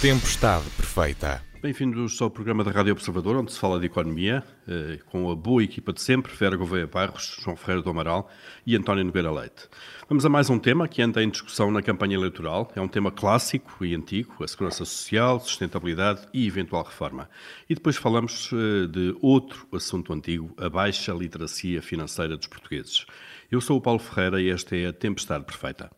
Tempestade 0.00 0.64
Perfeita. 0.78 1.42
Bem-vindos 1.60 2.22
ao 2.22 2.30
programa 2.30 2.64
da 2.64 2.70
Rádio 2.70 2.92
Observador, 2.92 3.36
onde 3.36 3.52
se 3.52 3.58
fala 3.58 3.78
de 3.78 3.84
economia, 3.84 4.42
eh, 4.66 4.98
com 5.10 5.30
a 5.30 5.36
boa 5.36 5.62
equipa 5.62 5.92
de 5.92 6.00
sempre, 6.00 6.32
Vera 6.34 6.56
Gouveia 6.56 6.86
Barros, 6.86 7.36
João 7.38 7.54
Ferreira 7.54 7.82
do 7.82 7.90
Amaral 7.90 8.30
e 8.66 8.74
António 8.74 9.04
Nogueira 9.04 9.30
Leite. 9.30 9.68
Vamos 10.08 10.24
a 10.24 10.30
mais 10.30 10.48
um 10.48 10.58
tema 10.58 10.88
que 10.88 11.02
anda 11.02 11.22
em 11.22 11.28
discussão 11.28 11.70
na 11.70 11.82
campanha 11.82 12.14
eleitoral. 12.14 12.72
É 12.74 12.80
um 12.80 12.88
tema 12.88 13.10
clássico 13.10 13.84
e 13.84 13.94
antigo, 13.94 14.42
a 14.42 14.48
segurança 14.48 14.86
social, 14.86 15.38
sustentabilidade 15.38 16.26
e 16.32 16.46
eventual 16.46 16.82
reforma. 16.82 17.28
E 17.68 17.74
depois 17.74 17.96
falamos 17.96 18.48
eh, 18.54 18.86
de 18.86 19.14
outro 19.20 19.68
assunto 19.70 20.14
antigo, 20.14 20.54
a 20.56 20.70
baixa 20.70 21.12
literacia 21.12 21.82
financeira 21.82 22.38
dos 22.38 22.46
portugueses. 22.46 23.04
Eu 23.50 23.60
sou 23.60 23.76
o 23.76 23.82
Paulo 23.82 24.00
Ferreira 24.00 24.40
e 24.40 24.48
esta 24.48 24.74
é 24.74 24.86
a 24.86 24.94
Tempestade 24.94 25.44
Perfeita. 25.44 25.90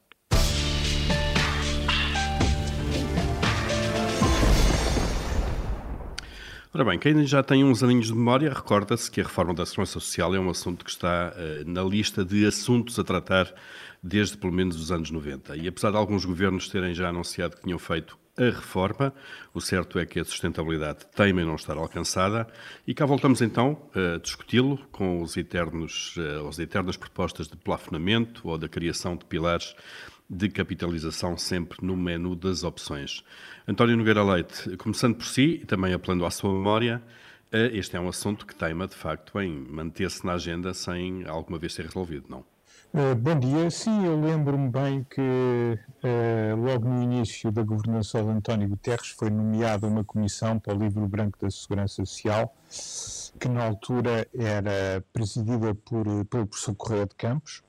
Ora 6.75 6.87
bem, 6.87 6.99
quem 6.99 7.27
já 7.27 7.43
tem 7.43 7.63
uns 7.63 7.83
aninhos 7.83 8.07
de 8.07 8.15
memória 8.15 8.51
recorda-se 8.51 9.11
que 9.11 9.21
a 9.21 9.25
reforma 9.25 9.53
da 9.53 9.67
Segurança 9.67 9.93
Social 9.93 10.35
é 10.35 10.41
um 10.41 10.49
assunto 10.49 10.83
que 10.83 10.91
está 10.91 11.31
uh, 11.37 11.71
na 11.71 11.83
lista 11.83 12.25
de 12.25 12.47
assuntos 12.47 12.99
a 12.99 13.05
tratar 13.05 13.53
desde 14.03 14.39
pelo 14.39 14.55
menos 14.55 14.81
os 14.81 14.91
anos 14.91 15.11
90. 15.11 15.55
E 15.59 15.69
apesar 15.69 15.91
de 15.91 15.99
alguns 15.99 16.25
governos 16.25 16.71
terem 16.71 16.95
já 16.95 17.11
anunciado 17.11 17.57
que 17.57 17.63
tinham 17.65 17.79
feito 17.79 18.17
a 18.39 18.45
reforma, 18.45 19.13
o 19.53 19.61
certo 19.61 19.99
é 19.99 20.07
que 20.07 20.19
a 20.19 20.25
sustentabilidade 20.25 21.01
teima 21.15 21.43
em 21.43 21.45
não 21.45 21.57
estar 21.57 21.77
alcançada 21.77 22.47
e 22.87 22.95
cá 22.95 23.05
voltamos 23.05 23.43
então 23.43 23.77
a 23.95 24.17
discuti-lo 24.17 24.79
com 24.91 25.21
os 25.21 25.37
eternos, 25.37 26.17
uh, 26.17 26.49
as 26.49 26.59
eternas 26.59 26.97
propostas 26.97 27.49
de 27.49 27.57
plafonamento 27.59 28.49
ou 28.49 28.57
da 28.57 28.67
criação 28.67 29.15
de 29.15 29.27
pilares 29.27 29.77
de 30.33 30.49
capitalização 30.49 31.37
sempre 31.37 31.85
no 31.85 31.95
menu 31.95 32.35
das 32.35 32.65
opções. 32.65 33.23
António 33.69 33.99
Nogueira 33.99 34.25
Leite, 34.25 34.79
começando 34.79 35.17
por 35.17 35.27
si 35.27 35.61
e 35.63 35.67
também 35.67 35.93
apelando 35.93 36.25
à 36.25 36.31
sua 36.31 36.51
memória, 36.51 37.03
eh, 37.53 37.71
este 37.75 37.97
é 37.97 38.01
um 38.01 38.09
assunto 38.09 38.47
que 38.47 38.55
teima, 38.55 38.89
de 38.89 38.97
facto, 38.97 39.39
em 39.39 39.53
manter-se 39.53 40.25
na 40.25 40.33
agenda 40.33 40.73
sem 40.73 41.27
alguma 41.29 41.59
vez 41.59 41.75
ser 41.75 41.85
resolvido, 41.85 42.25
não? 42.31 42.43
Uh, 42.95 43.15
bom 43.15 43.39
dia. 43.39 43.71
Sim, 43.71 44.07
eu 44.07 44.19
lembro-me 44.19 44.71
bem 44.71 45.05
que 45.05 45.21
uh, 45.21 46.57
logo 46.57 46.89
no 46.89 47.03
início 47.03 47.53
da 47.53 47.63
governação 47.63 48.25
de 48.25 48.31
António 48.31 48.69
Guterres 48.69 49.09
foi 49.09 49.29
nomeada 49.29 49.87
uma 49.87 50.05
comissão 50.05 50.59
para 50.59 50.75
o 50.75 50.79
livro 50.79 51.07
branco 51.07 51.39
da 51.41 51.51
Segurança 51.51 52.05
Social, 52.05 52.55
que 53.39 53.49
na 53.49 53.65
altura 53.65 54.27
era 54.35 55.05
presidida 55.13 55.75
por, 55.75 56.05
pelo 56.27 56.47
professor 56.47 56.75
Correia 56.75 57.07
de 57.07 57.15
Campos, 57.15 57.63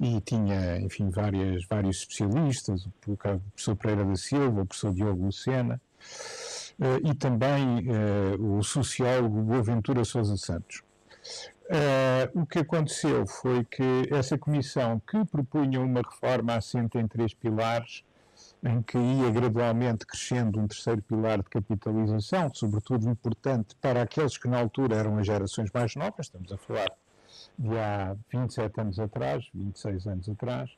e 0.00 0.18
tinha, 0.22 0.78
enfim, 0.78 1.10
várias, 1.10 1.66
vários 1.66 1.98
especialistas, 1.98 2.86
o 2.86 2.90
professor 3.00 3.76
Pereira 3.76 4.04
da 4.04 4.16
Silva, 4.16 4.62
o 4.62 4.66
professor 4.66 4.94
Diogo 4.94 5.26
Lucena, 5.26 5.80
uh, 6.78 7.06
e 7.06 7.14
também 7.14 7.86
uh, 7.86 8.56
o 8.56 8.62
sociólogo 8.62 9.42
Boaventura 9.42 10.02
Sousa 10.04 10.38
Santos. 10.38 10.82
Uh, 11.66 12.40
o 12.40 12.46
que 12.46 12.60
aconteceu 12.60 13.26
foi 13.26 13.62
que 13.64 14.08
essa 14.10 14.38
comissão, 14.38 15.00
que 15.00 15.22
propunha 15.26 15.80
uma 15.80 16.00
reforma 16.00 16.56
assente 16.56 16.96
em 16.96 17.06
três 17.06 17.34
pilares, 17.34 18.02
em 18.64 18.80
que 18.82 18.96
ia 18.96 19.30
gradualmente 19.30 20.06
crescendo 20.06 20.58
um 20.58 20.66
terceiro 20.66 21.02
pilar 21.02 21.38
de 21.38 21.48
capitalização, 21.50 22.50
sobretudo 22.54 23.08
importante 23.08 23.76
para 23.80 24.02
aqueles 24.02 24.38
que 24.38 24.48
na 24.48 24.58
altura 24.58 24.96
eram 24.96 25.18
as 25.18 25.26
gerações 25.26 25.70
mais 25.72 25.94
novas, 25.94 26.26
estamos 26.26 26.50
a 26.50 26.56
falar 26.56 26.90
de 27.60 27.78
há 27.78 28.16
27 28.32 28.80
anos 28.80 28.98
atrás, 28.98 29.44
26 29.54 30.06
anos 30.06 30.28
atrás, 30.30 30.70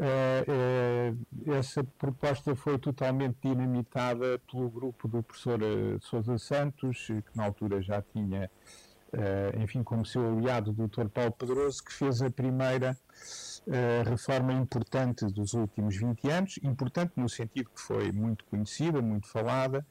uh, 0.00 1.12
uh, 1.46 1.52
essa 1.54 1.84
proposta 1.96 2.56
foi 2.56 2.76
totalmente 2.76 3.36
dinamitada 3.40 4.40
pelo 4.50 4.68
grupo 4.68 5.06
do 5.06 5.22
professor 5.22 5.62
uh, 5.62 6.00
Sousa 6.00 6.36
Santos, 6.38 7.06
que 7.06 7.36
na 7.36 7.44
altura 7.44 7.80
já 7.80 8.02
tinha, 8.02 8.50
enfim, 9.62 9.82
como 9.82 10.06
seu 10.06 10.26
aliado 10.26 10.70
o 10.70 10.74
Dr. 10.74 11.06
Paulo 11.08 11.32
Pedroso, 11.32 11.84
que 11.84 11.92
fez 11.92 12.22
a 12.22 12.30
primeira 12.30 12.96
uh, 13.66 14.08
reforma 14.08 14.52
importante 14.52 15.26
dos 15.26 15.54
últimos 15.54 15.96
20 15.96 16.30
anos, 16.30 16.58
importante 16.62 17.12
no 17.16 17.28
sentido 17.28 17.70
que 17.74 17.80
foi 17.80 18.12
muito 18.12 18.44
conhecida, 18.46 19.00
muito 19.00 19.28
falada, 19.28 19.84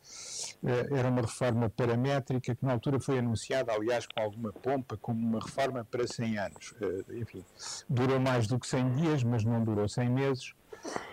uh, 0.64 0.96
era 0.96 1.10
uma 1.10 1.22
reforma 1.22 1.70
paramétrica 1.70 2.56
que 2.56 2.66
na 2.66 2.74
altura 2.74 3.00
foi 3.00 3.20
anunciada, 3.20 3.74
aliás, 3.74 4.06
com 4.06 4.22
alguma 4.22 4.52
pompa, 4.52 4.98
como 4.98 5.20
uma 5.20 5.40
reforma 5.40 5.86
para 5.86 6.08
100 6.08 6.38
anos. 6.38 6.72
Uh, 6.74 7.18
enfim, 7.18 7.44
durou 7.90 8.20
mais 8.20 8.48
do 8.48 8.60
que 8.60 8.68
100 8.68 8.92
dias, 8.96 9.24
mas 9.24 9.44
não 9.44 9.64
durou 9.64 9.88
100 9.88 10.10
meses. 10.10 10.54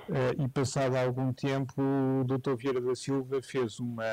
Uh, 0.08 0.42
e 0.42 0.48
passado 0.48 0.96
algum 0.96 1.34
tempo 1.34 1.74
o 1.82 2.24
Dr. 2.24 2.54
Vieira 2.56 2.80
da 2.80 2.94
Silva 2.94 3.42
fez 3.42 3.78
uma, 3.78 4.04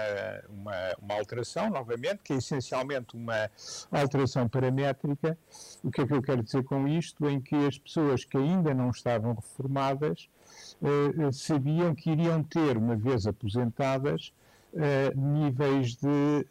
uma, 0.50 0.74
uma, 1.02 1.14
alteração, 1.16 1.70
novamente, 1.70 2.20
que 2.22 2.34
é 2.34 2.36
essencialmente 2.36 3.16
uma 3.16 3.50
alteração 3.90 4.50
paramétrica. 4.50 5.38
O 5.82 5.90
que 5.90 6.02
é 6.02 6.06
que 6.06 6.14
eu 6.14 6.22
quero 6.22 6.44
dizer 6.44 6.66
com 6.66 6.86
isto? 6.86 7.30
Em 7.30 7.40
que 7.40 7.56
as 7.56 7.78
pessoas 7.78 8.26
que 8.26 8.36
ainda 8.36 8.74
não 8.74 8.90
estavam 8.90 9.36
reformadas 9.36 10.30
uh, 10.82 11.32
sabiam 11.32 11.96
que 11.96 12.10
iriam 12.10 12.44
ter, 12.44 12.78
uma 12.78 12.96
vez 12.96 13.26
aposentadas, 13.26 14.34
Uh, 14.76 15.18
níveis 15.18 15.96
de, 15.96 16.46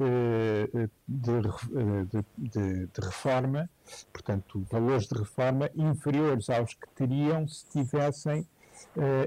de, 1.06 2.24
de, 2.38 2.86
de, 2.86 3.00
reforma, 3.02 3.68
portanto, 4.10 4.66
valores 4.70 5.06
de 5.08 5.18
reforma 5.18 5.68
inferiores 5.74 6.48
aos 6.48 6.72
que 6.72 6.88
teriam 6.94 7.46
se 7.46 7.66
tivessem 7.66 8.46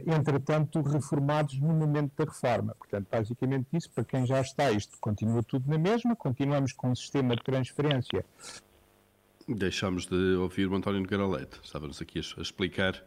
entretanto, 0.05 0.81
reformados 0.81 1.59
no 1.59 1.73
momento 1.73 2.13
da 2.17 2.25
reforma. 2.25 2.75
Portanto, 2.77 3.07
basicamente 3.11 3.67
isso, 3.73 3.89
para 3.91 4.03
quem 4.03 4.25
já 4.25 4.41
está, 4.41 4.71
isto 4.71 4.97
continua 4.99 5.43
tudo 5.43 5.69
na 5.69 5.77
mesma, 5.77 6.15
continuamos 6.15 6.73
com 6.73 6.91
um 6.91 6.95
sistema 6.95 7.35
de 7.35 7.43
transferência. 7.43 8.25
Deixamos 9.47 10.05
de 10.05 10.35
ouvir 10.35 10.67
o 10.67 10.75
António 10.75 11.01
Nogueira 11.01 11.25
Leite. 11.25 11.59
Estávamos 11.63 12.01
aqui 12.01 12.19
a 12.19 12.41
explicar, 12.41 13.01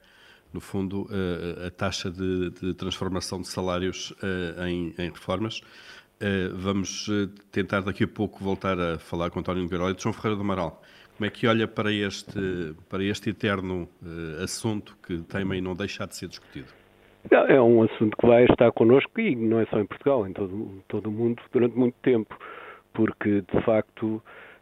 no 0.52 0.60
fundo, 0.60 1.06
a, 1.10 1.66
a 1.66 1.70
taxa 1.70 2.10
de, 2.10 2.50
de, 2.50 2.74
transformação 2.74 3.40
de 3.40 3.48
salários 3.48 4.10
uh, 4.12 4.64
em, 4.64 4.94
em, 4.98 5.10
reformas. 5.10 5.60
Vamos 6.54 7.08
tentar 7.50 7.80
daqui 7.80 8.04
a 8.04 8.08
pouco 8.08 8.44
voltar 8.44 8.78
a 8.78 8.98
falar 8.98 9.30
com 9.30 9.40
António 9.40 9.62
Nogueira 9.62 9.86
Leite. 9.86 10.02
João 10.02 10.12
Ferreira 10.12 10.36
do 10.36 10.42
Amaral. 10.42 10.82
Como 11.20 11.26
é 11.26 11.30
que 11.30 11.46
olha 11.46 11.68
para 11.68 11.92
este, 11.92 12.74
para 12.88 13.04
este 13.04 13.28
eterno 13.28 13.86
uh, 14.02 14.42
assunto 14.42 14.96
que 15.06 15.18
teima 15.24 15.54
e 15.54 15.60
não 15.60 15.76
deixa 15.76 16.06
de 16.06 16.16
ser 16.16 16.28
discutido? 16.28 16.68
É 17.30 17.60
um 17.60 17.82
assunto 17.82 18.16
que 18.16 18.26
vai 18.26 18.44
estar 18.44 18.72
connosco 18.72 19.20
e 19.20 19.36
não 19.36 19.60
é 19.60 19.66
só 19.66 19.78
em 19.80 19.84
Portugal, 19.84 20.26
em 20.26 20.32
todo, 20.32 20.82
todo 20.88 21.10
o 21.10 21.12
mundo, 21.12 21.42
durante 21.52 21.76
muito 21.76 21.94
tempo, 22.00 22.34
porque 22.94 23.42
de 23.42 23.62
facto 23.66 24.06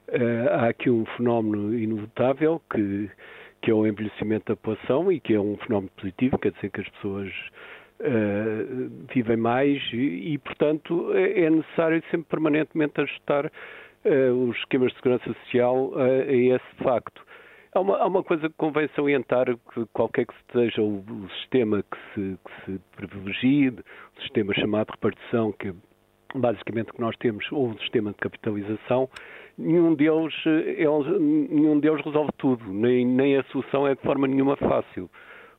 uh, 0.08 0.48
há 0.50 0.70
aqui 0.70 0.90
um 0.90 1.06
fenómeno 1.16 1.78
inevitável 1.78 2.60
que, 2.68 3.08
que 3.62 3.70
é 3.70 3.74
o 3.74 3.86
envelhecimento 3.86 4.46
da 4.46 4.56
população 4.56 5.12
e 5.12 5.20
que 5.20 5.34
é 5.34 5.40
um 5.40 5.56
fenómeno 5.58 5.92
positivo, 5.96 6.38
quer 6.38 6.50
dizer 6.50 6.70
que 6.70 6.80
as 6.80 6.88
pessoas 6.88 7.32
uh, 8.00 8.90
vivem 9.14 9.36
mais 9.36 9.80
e, 9.92 10.32
e, 10.32 10.38
portanto, 10.38 11.12
é, 11.14 11.42
é 11.44 11.50
necessário 11.50 12.02
sempre 12.10 12.26
permanentemente 12.28 13.00
ajustar 13.00 13.48
os 14.04 14.56
esquemas 14.58 14.90
de 14.92 14.96
segurança 14.96 15.32
social 15.44 15.88
uh, 15.88 15.98
a 15.98 16.32
esse 16.32 16.82
facto. 16.82 17.22
Há 17.74 17.80
uma, 17.80 17.98
há 17.98 18.06
uma, 18.06 18.22
coisa 18.22 18.48
que 18.48 18.54
convém 18.56 18.88
salientar, 18.96 19.46
que 19.46 19.86
qualquer 19.92 20.26
que 20.26 20.34
seja 20.52 20.80
o, 20.80 21.00
o 21.00 21.28
sistema 21.40 21.82
que 21.82 21.98
se, 22.14 22.38
que 22.44 22.64
se 22.64 22.80
privilegie, 22.96 23.68
o 23.70 24.22
sistema 24.22 24.54
chamado 24.54 24.90
repartição, 24.90 25.52
que 25.52 25.74
basicamente 26.34 26.92
que 26.92 27.00
nós 27.00 27.16
temos, 27.16 27.44
ou 27.52 27.68
um 27.68 27.78
sistema 27.78 28.10
de 28.10 28.16
capitalização, 28.16 29.08
nenhum 29.56 29.94
deles, 29.94 30.34
é, 30.46 30.84
nenhum 31.18 31.78
deles 31.78 32.04
resolve 32.04 32.30
tudo, 32.38 32.64
nem, 32.72 33.04
nem 33.04 33.36
a 33.36 33.42
solução 33.44 33.86
é 33.86 33.94
de 33.94 34.02
forma 34.02 34.26
nenhuma 34.26 34.56
fácil. 34.56 35.10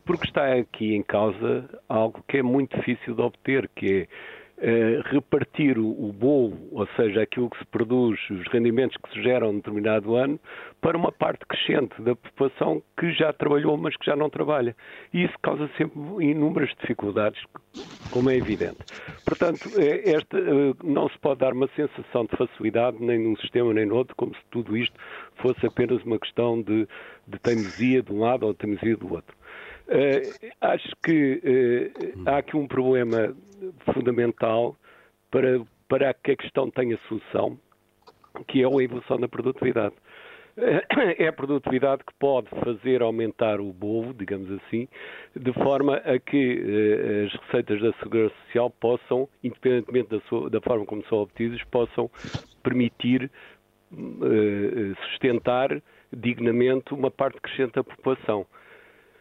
Porque 0.06 0.26
está 0.26 0.54
aqui 0.54 0.96
em 0.96 1.04
causa 1.04 1.70
algo 1.88 2.24
que 2.28 2.38
é 2.38 2.44
muito 2.44 2.76
difícil 2.78 3.14
de 3.14 3.22
obter, 3.22 3.70
que 3.76 4.02
é 4.02 4.08
eh, 4.62 5.02
repartir 5.06 5.78
o, 5.78 5.88
o, 5.88 6.12
bolo, 6.12 6.58
ou 6.72 6.86
seja, 6.96 7.22
aquilo 7.22 7.50
que 7.50 7.58
se 7.60 7.66
produz, 7.66 8.20
os 8.30 8.46
rendimentos 8.52 8.98
que 8.98 9.14
se 9.14 9.24
geram 9.24 9.52
em 9.52 9.56
determinado 9.56 10.16
ano, 10.16 10.40
para 10.82 10.98
uma 10.98 11.12
parte 11.12 11.46
crescente 11.46 12.02
da 12.02 12.16
população 12.16 12.84
que 12.98 13.12
já 13.14 13.32
trabalhou, 13.32 13.78
mas 13.78 13.96
que 13.96 14.06
já 14.06 14.16
não 14.16 14.30
trabalha. 14.30 14.76
E 15.14 15.24
isso 15.24 15.34
causa 15.42 15.70
sempre 15.78 16.00
inúmeras 16.20 16.70
dificuldades, 16.82 17.42
como 18.12 18.30
é 18.30 18.36
evidente. 18.36 18.80
Portanto, 19.26 19.70
eh, 19.78 20.12
esta, 20.12 20.38
eh, 20.38 20.74
não 20.84 21.08
se 21.08 21.18
pode 21.20 21.40
dar 21.40 21.54
uma 21.54 21.70
sensação 21.76 22.26
de 22.26 22.36
facilidade 22.36 22.98
nem 23.00 23.18
num 23.18 23.38
sistema 23.38 23.74
nem 23.74 23.86
no 23.86 23.96
outro, 23.96 24.16
como 24.16 24.36
se 24.36 24.42
tudo 24.52 24.76
isto 24.76 24.96
fosse 25.36 25.66
apenas 25.66 26.04
uma 26.04 26.20
questão 26.20 26.62
de, 26.62 26.86
de 27.28 27.40
teimosia 27.40 28.02
de 28.04 28.12
um 28.12 28.20
lado 28.20 28.46
ou 28.46 28.54
teimosia 28.54 28.98
do 28.98 29.14
outro. 29.14 29.39
Uh, 29.90 30.52
acho 30.62 30.96
que 31.04 31.42
uh, 32.16 32.30
há 32.30 32.38
aqui 32.38 32.56
um 32.56 32.68
problema 32.68 33.36
fundamental 33.94 34.76
para, 35.32 35.62
para 35.88 36.14
que 36.14 36.32
a 36.32 36.38
questão 36.38 36.70
tenha 36.70 36.98
solução, 37.08 37.58
que 38.48 38.62
é 38.62 38.66
a 38.66 38.84
evolução 38.84 39.20
da 39.20 39.28
produtividade. 39.28 39.96
é 41.18 41.28
a 41.28 41.34
produtividade 41.34 42.04
que 42.04 42.14
pode 42.20 42.50
fazer 42.64 43.02
aumentar 43.02 43.60
o 43.60 43.72
bolo, 43.72 44.14
digamos 44.14 44.52
assim, 44.52 44.88
de 45.36 45.54
forma 45.54 45.96
a 45.98 46.20
que 46.20 46.62
eh, 46.62 47.26
as 47.26 47.42
receitas 47.46 47.82
da 47.82 47.94
Segurança 47.94 48.36
Social 48.46 48.70
possam, 48.70 49.28
independentemente 49.44 50.10
da, 50.10 50.20
sua, 50.22 50.50
da 50.50 50.62
forma 50.62 50.86
como 50.86 51.04
são 51.06 51.20
obtidas, 51.20 51.64
possam 51.66 52.10
permitir 52.62 53.32
eh, 53.94 54.96
sustentar 55.10 55.82
dignamente 56.12 56.94
uma 56.94 57.12
parte 57.12 57.40
crescente 57.42 57.74
da 57.74 57.84
população. 57.84 58.46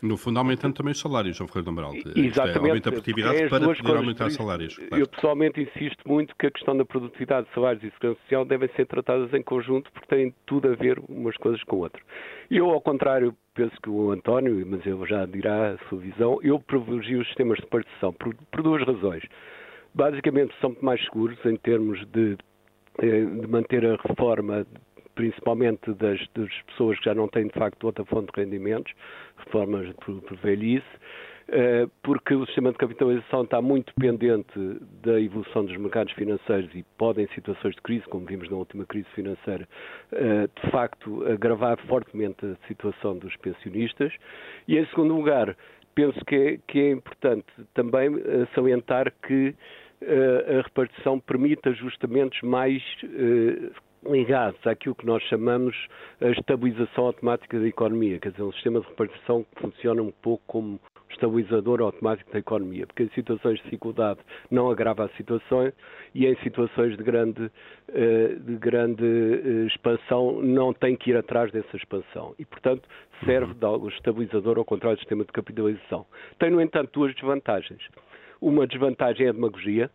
No 0.01 0.17
fundo, 0.17 0.39
aumentando 0.39 0.75
também 0.75 0.93
os 0.93 1.01
salários, 1.01 1.37
João 1.37 1.49
Ferreira 1.49 1.65
do 1.65 1.71
Amaral. 1.71 1.95
Exatamente. 1.95 2.39
É, 2.39 2.59
aumenta 2.59 2.89
a 2.89 2.93
produtividade 2.93 3.43
é 3.43 3.49
para 3.49 3.75
poder 3.75 3.97
aumentar 3.97 4.27
os 4.29 4.35
salários. 4.35 4.77
Claro. 4.77 5.03
Eu 5.03 5.09
pessoalmente 5.09 5.61
insisto 5.61 6.09
muito 6.09 6.35
que 6.37 6.47
a 6.47 6.51
questão 6.51 6.77
da 6.77 6.85
produtividade, 6.85 7.49
salários 7.55 7.83
e 7.83 7.91
segurança 7.91 8.21
social 8.23 8.45
devem 8.45 8.69
ser 8.77 8.87
tratadas 8.87 9.33
em 9.35 9.43
conjunto 9.43 9.91
porque 9.93 10.07
têm 10.07 10.35
tudo 10.47 10.69
a 10.69 10.75
ver 10.75 11.01
umas 11.09 11.37
coisas 11.37 11.63
com 11.65 11.79
outras. 11.79 12.03
Eu, 12.51 12.71
ao 12.71 12.81
contrário, 12.81 13.35
penso 13.55 13.75
que 13.83 13.91
o 13.91 14.13
António, 14.13 14.65
mas 14.67 14.87
ele 14.87 15.05
já 15.07 15.27
dirá 15.27 15.73
a 15.73 15.89
sua 15.89 15.99
visão, 15.99 16.39
eu 16.43 16.61
privilegio 16.61 17.21
os 17.21 17.27
sistemas 17.27 17.57
de 17.57 17.65
repartição 17.65 18.13
por, 18.13 18.35
por 18.53 18.63
duas 18.63 18.87
razões. 18.87 19.25
Basicamente, 19.95 20.55
são 20.61 20.77
mais 20.81 21.03
seguros 21.05 21.39
em 21.45 21.57
termos 21.57 21.99
de, 22.13 22.37
eh, 23.03 23.25
de 23.25 23.47
manter 23.49 23.85
a 23.85 23.97
reforma 23.97 24.65
principalmente 25.19 25.93
das, 25.95 26.21
das, 26.33 26.63
pessoas 26.69 26.97
que 27.01 27.07
já 27.07 27.13
não 27.13 27.27
têm 27.27 27.49
de 27.49 27.53
facto 27.53 27.83
outra 27.83 28.05
fonte 28.05 28.33
de 28.33 28.41
rendimentos, 28.41 28.93
reformas 29.37 29.93
por, 29.97 30.23
por 30.23 30.37
velhice, 30.37 30.87
eh, 31.49 31.89
porque 32.05 32.35
o 32.35 32.47
sistema 32.47 32.71
de 32.71 32.79
capitalização 32.79 33.43
está 33.43 33.61
muito 33.61 33.93
dependente 33.97 34.53
da 35.03 35.21
evolução 35.21 35.65
dos 35.65 35.77
mercados 35.77 36.13
financeiros 36.13 36.73
e 36.73 36.85
pode, 36.97 37.21
em 37.21 37.27
situações 37.35 37.75
de 37.75 37.83
crise, 37.83 38.05
como 38.05 38.27
vimos 38.27 38.49
na 38.49 38.59
última 38.59 38.87
crise 38.87 39.09
financeira, 39.17 39.69
eh, 40.13 40.49
de 40.63 40.71
facto 40.71 41.27
agravar 41.27 41.77
fortemente 41.89 42.47
a 42.47 42.69
situação 42.69 43.19
dos 43.19 43.35
pensionistas. 43.39 44.13
E, 44.69 44.79
em 44.79 44.87
segundo 44.87 45.17
lugar, 45.17 45.57
penso 45.97 46.25
que 46.27 46.37
é, 46.37 46.59
que 46.69 46.79
é 46.79 46.91
importante 46.93 47.49
também 47.75 48.15
eh, 48.15 48.47
salientar 48.55 49.13
que 49.27 49.53
a 50.01 50.63
repartição 50.63 51.19
permite 51.19 51.69
ajustamentos 51.69 52.41
mais 52.43 52.81
ligados 54.05 54.65
àquilo 54.67 54.95
que 54.95 55.07
nós 55.07 55.23
chamamos 55.25 55.77
a 56.21 56.29
estabilização 56.29 57.07
automática 57.07 57.59
da 57.59 57.67
economia, 57.67 58.19
quer 58.19 58.31
dizer, 58.31 58.43
um 58.43 58.53
sistema 58.53 58.81
de 58.81 58.87
repartição 58.89 59.45
que 59.45 59.61
funciona 59.61 60.03
um 60.03 60.11
pouco 60.11 60.43
como 60.47 60.81
estabilizador 61.11 61.81
automático 61.81 62.31
da 62.33 62.39
economia, 62.39 62.87
porque 62.87 63.05
em 63.05 63.11
situações 63.11 63.57
de 63.59 63.65
dificuldade 63.65 64.21
não 64.51 64.71
agrava 64.71 65.05
a 65.05 65.09
situação 65.11 65.73
e 66.15 66.27
em 66.27 66.37
situações 66.43 66.97
de 66.97 67.03
grande, 67.03 67.51
eh, 67.89 68.37
de 68.39 68.57
grande 68.57 69.05
eh, 69.05 69.67
expansão 69.67 70.41
não 70.43 70.73
tem 70.73 70.97
que 70.97 71.11
ir 71.11 71.17
atrás 71.17 71.51
dessa 71.51 71.77
expansão 71.77 72.35
e, 72.39 72.45
portanto, 72.45 72.89
serve 73.25 73.55
de 73.55 73.65
algo 73.65 73.89
estabilizador 73.89 74.59
ao 74.59 74.65
contrário 74.65 74.97
do 74.97 75.01
sistema 75.01 75.25
de 75.25 75.33
capitalização. 75.33 76.07
Tem, 76.39 76.51
no 76.51 76.61
entanto, 76.61 76.91
duas 76.93 77.15
desvantagens. 77.15 77.81
Uma 78.41 78.67
desvantagem 78.67 79.27
é 79.27 79.31
a 79.31 79.33
demagogia, 79.33 79.91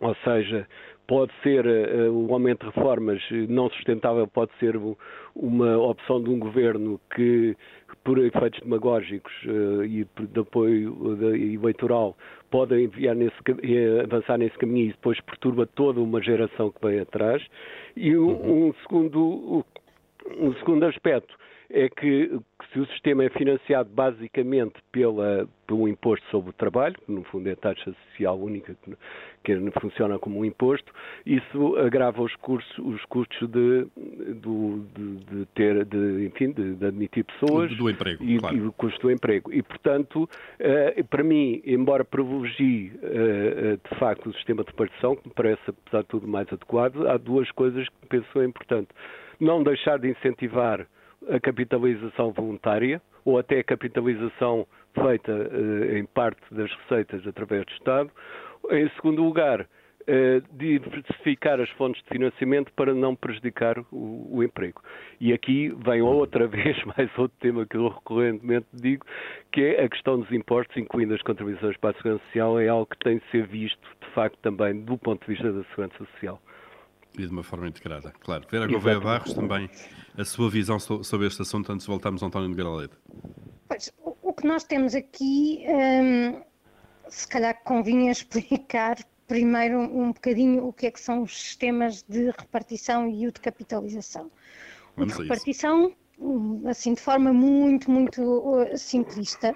ou 0.00 0.14
seja, 0.16 0.66
pode 1.06 1.32
ser 1.42 1.64
uh, 1.66 2.10
o 2.12 2.32
aumento 2.32 2.66
de 2.68 2.74
reformas 2.74 3.22
não 3.48 3.70
sustentável, 3.70 4.26
pode 4.26 4.50
ser 4.58 4.76
uma 5.34 5.78
opção 5.78 6.22
de 6.22 6.30
um 6.30 6.38
governo 6.38 7.00
que, 7.14 7.56
por 8.04 8.18
efeitos 8.18 8.60
demagógicos 8.60 9.32
e 9.84 10.06
de 10.26 10.40
apoio 10.40 11.16
eleitoral, 11.34 12.16
pode 12.50 12.80
enviar 12.80 13.14
nesse, 13.14 13.36
avançar 14.02 14.38
nesse 14.38 14.56
caminho 14.58 14.86
e 14.86 14.92
depois 14.92 15.20
perturba 15.20 15.66
toda 15.66 16.00
uma 16.00 16.22
geração 16.22 16.70
que 16.70 16.86
vem 16.86 17.00
atrás. 17.00 17.44
E 17.96 18.16
um, 18.16 18.68
um 18.68 18.74
segundo, 18.82 19.64
um 20.38 20.54
segundo 20.54 20.84
aspecto 20.86 21.36
é 21.70 21.88
que, 21.88 22.30
se 22.72 22.78
o 22.78 22.86
sistema 22.86 23.24
é 23.24 23.30
financiado 23.30 23.88
basicamente 23.90 24.74
pela, 24.92 25.48
pelo 25.66 25.88
imposto 25.88 26.24
sobre 26.30 26.50
o 26.50 26.52
trabalho, 26.52 26.94
que 26.94 27.10
no 27.10 27.24
fundo 27.24 27.48
é 27.48 27.52
a 27.52 27.56
taxa 27.56 27.94
social 28.08 28.38
única 28.38 28.76
que, 28.84 28.96
que 29.44 29.80
funciona 29.80 30.18
como 30.18 30.40
um 30.40 30.44
imposto, 30.44 30.92
isso 31.24 31.76
agrava 31.76 32.22
os 32.22 32.34
custos, 32.36 32.78
os 32.78 33.04
custos 33.06 33.48
de, 33.48 33.86
de, 33.86 35.16
de 35.30 35.46
ter, 35.54 35.84
de, 35.84 36.26
enfim, 36.26 36.52
de, 36.52 36.84
admitir 36.86 37.24
pessoas 37.24 37.76
do, 37.76 37.90
emprego, 37.90 38.22
e, 38.24 38.38
claro. 38.38 38.56
e 38.56 38.60
o 38.62 38.72
custo 38.72 39.00
do 39.02 39.10
emprego. 39.10 39.52
E, 39.52 39.62
portanto, 39.62 40.24
uh, 40.24 41.04
para 41.04 41.24
mim, 41.24 41.62
embora 41.64 42.04
privilegie 42.04 42.92
uh, 43.02 43.90
de 43.90 43.98
facto 43.98 44.30
o 44.30 44.34
sistema 44.34 44.62
de 44.62 44.70
repartição, 44.70 45.16
que 45.16 45.28
me 45.28 45.34
parece, 45.34 45.62
apesar 45.68 46.02
de 46.02 46.08
tudo, 46.08 46.28
mais 46.28 46.46
adequado, 46.52 47.06
há 47.08 47.16
duas 47.16 47.50
coisas 47.52 47.88
que 47.88 48.06
penso 48.08 48.40
é 48.40 48.44
importante. 48.44 48.88
Não 49.38 49.62
deixar 49.62 49.98
de 49.98 50.08
incentivar 50.08 50.86
a 51.28 51.40
capitalização 51.40 52.32
voluntária 52.32 53.00
ou 53.24 53.38
até 53.38 53.58
a 53.58 53.64
capitalização 53.64 54.66
feita 54.94 55.32
eh, 55.32 55.98
em 55.98 56.04
parte 56.04 56.42
das 56.52 56.70
receitas 56.72 57.26
através 57.26 57.64
do 57.64 57.72
Estado. 57.72 58.10
Em 58.70 58.88
segundo 58.90 59.22
lugar, 59.22 59.66
eh, 60.08 60.40
diversificar 60.52 61.60
as 61.60 61.68
fontes 61.70 62.00
de 62.04 62.08
financiamento 62.08 62.72
para 62.74 62.94
não 62.94 63.16
prejudicar 63.16 63.76
o, 63.90 64.36
o, 64.36 64.42
emprego. 64.44 64.80
E 65.20 65.32
aqui 65.32 65.74
vem 65.84 66.00
outra 66.00 66.46
vez 66.48 66.80
mais 66.84 67.10
outro 67.18 67.36
tema 67.40 67.66
que 67.66 67.76
eu 67.76 67.88
recorrentemente 67.88 68.68
digo, 68.72 69.04
que 69.50 69.62
é 69.62 69.84
a 69.84 69.88
questão 69.88 70.20
dos 70.20 70.30
impostos, 70.30 70.76
incluindo 70.76 71.12
as 71.12 71.22
contribuições 71.22 71.76
para 71.78 71.90
a 71.90 71.94
segurança 71.94 72.24
social, 72.26 72.60
é 72.60 72.68
algo 72.68 72.86
que 72.86 72.98
tem 72.98 73.18
de 73.18 73.24
ser 73.32 73.48
visto, 73.48 73.80
de 74.00 74.10
facto, 74.12 74.38
também 74.42 74.80
do 74.80 74.96
ponto 74.96 75.26
de 75.26 75.32
vista 75.32 75.52
da 75.52 75.64
segurança 75.64 75.98
social. 76.14 76.40
E 77.18 77.26
de 77.26 77.32
uma 77.32 77.42
forma 77.42 77.66
integrada, 77.68 78.12
claro. 78.20 78.46
Vera 78.50 78.66
Gouveia 78.66 79.00
Barros, 79.00 79.32
também 79.32 79.70
a 80.16 80.24
sua 80.24 80.50
visão 80.50 80.78
sobre 80.78 81.26
este 81.26 81.42
assunto, 81.42 81.72
antes 81.72 81.86
de 81.86 81.90
voltarmos 81.90 82.22
a 82.22 82.26
António 82.26 82.48
Nogueira 82.48 82.70
Leite. 82.70 82.94
Pois, 83.68 83.92
o 84.22 84.32
que 84.32 84.46
nós 84.46 84.64
temos 84.64 84.94
aqui, 84.94 85.64
hum, 85.66 86.42
se 87.08 87.26
calhar 87.26 87.58
convinha 87.64 88.12
explicar 88.12 88.98
primeiro 89.26 89.80
um 89.80 90.12
bocadinho 90.12 90.66
o 90.66 90.72
que 90.72 90.86
é 90.86 90.90
que 90.90 91.00
são 91.00 91.22
os 91.22 91.36
sistemas 91.36 92.02
de 92.08 92.26
repartição 92.30 93.08
e 93.08 93.26
o 93.26 93.32
de 93.32 93.40
capitalização. 93.40 94.30
Vamos 94.96 95.14
o 95.14 95.16
de 95.16 95.22
repartição, 95.22 95.92
hum, 96.18 96.62
assim, 96.66 96.94
de 96.94 97.00
forma 97.00 97.32
muito, 97.32 97.90
muito 97.90 98.22
uh, 98.22 98.76
simplista, 98.76 99.54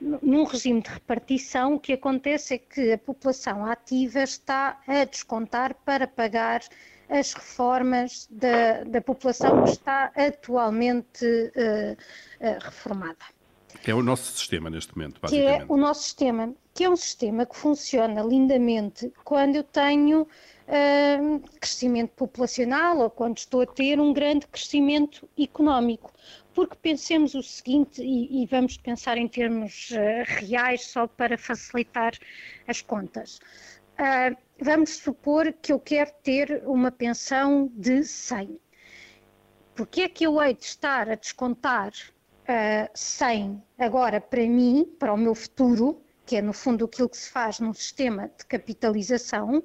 num 0.00 0.44
regime 0.44 0.82
de 0.82 0.90
repartição, 0.90 1.74
o 1.74 1.80
que 1.80 1.94
acontece 1.94 2.54
é 2.54 2.58
que 2.58 2.92
a 2.92 2.98
população 2.98 3.64
ativa 3.64 4.22
está 4.22 4.78
a 4.86 5.04
descontar 5.04 5.74
para 5.84 6.06
pagar 6.06 6.60
as 7.08 7.32
reformas 7.32 8.28
da, 8.30 8.84
da 8.84 9.00
população 9.00 9.64
que 9.64 9.70
está 9.70 10.10
atualmente 10.16 11.24
uh, 11.24 11.92
uh, 11.92 12.58
reformada. 12.60 13.24
É 13.86 13.94
o 13.94 14.02
nosso 14.02 14.32
sistema 14.32 14.68
neste 14.68 14.96
momento, 14.96 15.20
basicamente. 15.20 15.56
Que 15.58 15.62
é 15.62 15.66
o 15.68 15.76
nosso 15.76 16.02
sistema, 16.02 16.54
que 16.74 16.84
é 16.84 16.90
um 16.90 16.96
sistema 16.96 17.46
que 17.46 17.56
funciona 17.56 18.22
lindamente 18.22 19.12
quando 19.24 19.56
eu 19.56 19.62
tenho 19.62 20.22
uh, 20.22 21.40
crescimento 21.60 22.10
populacional 22.10 22.98
ou 22.98 23.10
quando 23.10 23.38
estou 23.38 23.60
a 23.60 23.66
ter 23.66 24.00
um 24.00 24.12
grande 24.12 24.46
crescimento 24.46 25.28
económico. 25.38 26.12
Porque 26.54 26.74
pensemos 26.80 27.34
o 27.34 27.42
seguinte, 27.42 28.02
e, 28.02 28.42
e 28.42 28.46
vamos 28.46 28.78
pensar 28.78 29.18
em 29.18 29.28
termos 29.28 29.90
reais 30.24 30.86
só 30.86 31.06
para 31.06 31.36
facilitar 31.36 32.14
as 32.66 32.80
contas. 32.80 33.38
Uh, 33.98 34.34
vamos 34.60 34.96
supor 34.96 35.52
que 35.52 35.72
eu 35.72 35.78
quero 35.78 36.10
ter 36.22 36.62
uma 36.66 36.90
pensão 36.90 37.70
de 37.74 38.04
100. 38.04 38.58
Porquê 39.74 40.02
é 40.02 40.08
que 40.08 40.24
eu 40.24 40.40
hei 40.42 40.54
de 40.54 40.64
estar 40.64 41.10
a 41.10 41.14
descontar 41.14 41.90
uh, 41.90 42.90
100 42.94 43.62
agora 43.78 44.20
para 44.20 44.42
mim, 44.42 44.90
para 44.98 45.12
o 45.12 45.16
meu 45.16 45.34
futuro, 45.34 46.00
que 46.24 46.36
é 46.36 46.42
no 46.42 46.52
fundo 46.52 46.86
aquilo 46.86 47.08
que 47.08 47.16
se 47.16 47.30
faz 47.30 47.60
num 47.60 47.74
sistema 47.74 48.30
de 48.38 48.46
capitalização, 48.46 49.62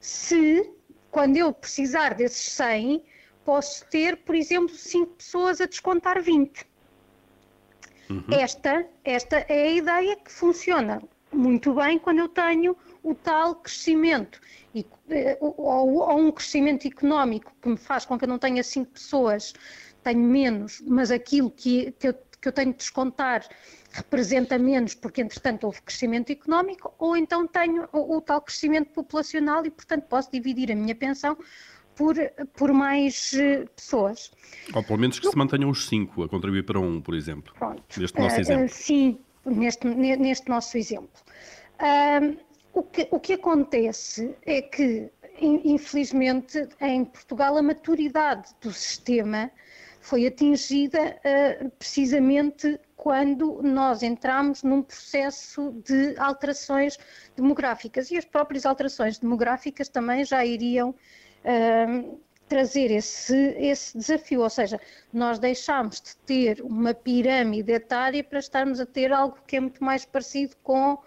se 0.00 0.70
quando 1.10 1.36
eu 1.36 1.52
precisar 1.52 2.14
desses 2.14 2.52
100, 2.52 3.02
posso 3.44 3.86
ter, 3.86 4.18
por 4.18 4.34
exemplo, 4.34 4.74
5 4.74 5.14
pessoas 5.14 5.60
a 5.60 5.66
descontar 5.66 6.20
20. 6.20 6.66
Uhum. 8.10 8.24
Esta, 8.30 8.86
esta 9.02 9.38
é 9.48 9.62
a 9.62 9.70
ideia 9.70 10.16
que 10.16 10.30
funciona 10.30 11.02
muito 11.32 11.74
bem 11.74 11.98
quando 11.98 12.18
eu 12.18 12.28
tenho 12.28 12.76
o 13.04 13.14
tal 13.14 13.56
crescimento 13.56 14.40
e, 14.74 14.84
eh, 15.10 15.38
ou, 15.40 15.54
ou, 15.58 16.18
um 16.18 16.32
crescimento 16.32 16.88
económico 16.88 17.52
que 17.62 17.68
me 17.68 17.76
faz 17.76 18.04
com 18.04 18.18
que 18.18 18.24
eu 18.24 18.28
não 18.28 18.38
tenha 18.38 18.62
cinco 18.64 18.92
pessoas, 18.92 19.52
tenho 20.02 20.20
menos, 20.20 20.82
mas 20.86 21.10
aquilo 21.10 21.50
que, 21.50 21.92
que, 21.92 22.08
eu, 22.08 22.14
que 22.14 22.48
eu 22.48 22.52
tenho 22.52 22.72
de 22.72 22.78
descontar 22.78 23.46
representa 23.92 24.58
menos 24.58 24.94
porque 24.94 25.20
entretanto 25.20 25.64
houve 25.64 25.80
crescimento 25.82 26.30
económico, 26.32 26.92
ou 26.98 27.16
então 27.16 27.46
tenho 27.46 27.88
o, 27.92 28.16
o 28.16 28.20
tal 28.20 28.40
crescimento 28.40 28.90
populacional 28.92 29.64
e 29.64 29.70
portanto 29.70 30.04
posso 30.04 30.32
dividir 30.32 30.72
a 30.72 30.74
minha 30.74 30.94
pensão 30.94 31.36
por, 31.94 32.16
por 32.56 32.72
mais 32.72 33.32
uh, 33.34 33.68
pessoas. 33.76 34.32
Ou 34.74 34.82
pelo 34.82 34.98
menos 34.98 35.18
que 35.18 35.26
no... 35.26 35.30
se 35.30 35.38
mantenham 35.38 35.70
os 35.70 35.86
cinco 35.86 36.24
a 36.24 36.28
contribuir 36.28 36.64
para 36.64 36.80
um, 36.80 37.00
por 37.00 37.14
exemplo. 37.14 37.54
Pronto. 37.54 37.82
Neste 38.00 38.18
nosso 38.18 38.36
uh, 38.36 38.40
exemplo. 38.40 38.64
Uh, 38.64 38.68
sim, 38.68 39.18
neste, 39.44 39.86
neste 39.86 40.48
nosso 40.48 40.76
exemplo. 40.76 41.20
O, 42.74 42.82
que, 42.82 43.08
o 43.10 43.20
que 43.20 43.34
acontece 43.34 44.36
é 44.44 44.60
que, 44.60 45.10
infelizmente, 45.40 46.68
em 46.80 47.04
Portugal, 47.04 47.56
a 47.56 47.62
maturidade 47.62 48.50
do 48.60 48.72
sistema 48.72 49.50
foi 50.00 50.26
atingida 50.26 50.98
uh, 51.00 51.70
precisamente 51.78 52.78
quando 52.96 53.62
nós 53.62 54.02
entramos 54.02 54.62
num 54.62 54.82
processo 54.82 55.72
de 55.84 56.14
alterações 56.18 56.98
demográficas. 57.36 58.10
E 58.10 58.18
as 58.18 58.24
próprias 58.24 58.66
alterações 58.66 59.18
demográficas 59.18 59.88
também 59.88 60.24
já 60.24 60.44
iriam 60.44 60.90
uh, 60.90 62.20
trazer 62.48 62.90
esse, 62.90 63.54
esse 63.56 63.96
desafio, 63.96 64.42
ou 64.42 64.50
seja, 64.50 64.78
nós 65.12 65.38
deixámos 65.38 66.00
de 66.00 66.16
ter 66.18 66.60
uma 66.60 66.92
pirâmide 66.92 67.72
etária 67.72 68.22
para 68.22 68.38
estarmos 68.38 68.80
a 68.80 68.86
ter 68.86 69.12
algo 69.12 69.38
que 69.46 69.56
é 69.56 69.60
muito 69.60 69.82
mais 69.82 70.04
parecido 70.04 70.54
com 70.62 70.98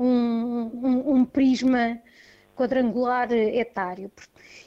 um, 0.00 0.70
um, 0.72 1.14
um 1.14 1.24
prisma 1.24 2.00
quadrangular 2.56 3.32
etário. 3.32 4.10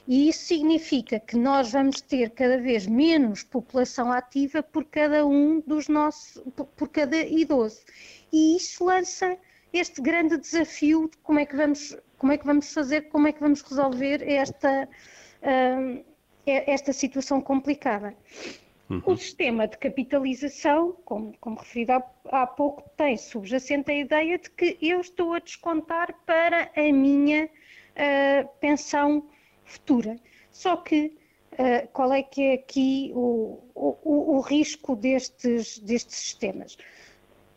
E 0.08 0.30
isso 0.30 0.46
significa 0.46 1.20
que 1.20 1.36
nós 1.36 1.72
vamos 1.72 2.02
ter 2.02 2.30
cada 2.32 2.58
vez 2.58 2.88
menos 2.88 3.44
população 3.44 4.12
ativa 4.12 4.62
por 4.62 4.86
cada 4.86 5.26
um 5.26 5.60
dos 5.62 5.88
nossos, 5.88 6.42
por 6.76 6.88
cada 6.90 7.18
idoso. 7.18 7.82
E 8.32 8.58
isso 8.58 8.86
lança 8.86 9.38
este 9.72 10.02
grande 10.02 10.38
desafio 10.38 11.10
de 11.10 11.18
como 11.18 11.40
é 11.40 11.46
que 11.46 11.56
vamos, 11.56 11.96
como 12.18 12.32
é 12.32 12.38
que 12.38 12.46
vamos 12.46 12.74
fazer, 12.74 13.10
como 13.10 13.28
é 13.28 13.32
que 13.32 13.40
vamos 13.40 13.62
resolver 13.62 14.22
esta, 14.28 14.88
uh, 15.42 16.06
esta 16.46 16.94
situação 16.94 17.42
complicada. 17.42 18.16
Uhum. 18.90 19.02
O 19.06 19.18
sistema 19.18 19.68
de 19.68 19.78
capitalização, 19.78 20.94
como, 21.06 21.36
como 21.40 21.58
referido 21.58 21.94
há, 21.94 22.04
há, 22.26 22.48
pouco, 22.48 22.84
tem 22.98 23.16
subjacente 23.18 23.92
a 23.92 23.96
ideia 23.96 24.38
de 24.38 24.50
que 24.50 24.78
eu 24.82 25.00
estou 25.00 25.34
a 25.34 25.40
descontar 25.40 26.14
para 26.26 26.70
a 26.76 26.94
minha 26.94 27.46
uh, 27.46 28.48
pensão 28.60 29.30
futura. 29.64 30.18
Só 30.52 30.76
que 30.76 31.18
uh, 31.54 31.88
qual 31.94 32.12
é 32.14 32.22
que 32.22 32.42
é 32.44 32.54
aqui 32.56 33.12
o, 33.16 33.64
o, 33.74 34.36
o 34.38 34.42
risco 34.42 34.96
destes, 34.96 35.80
destes 35.80 36.18
sistemas? 36.18 36.78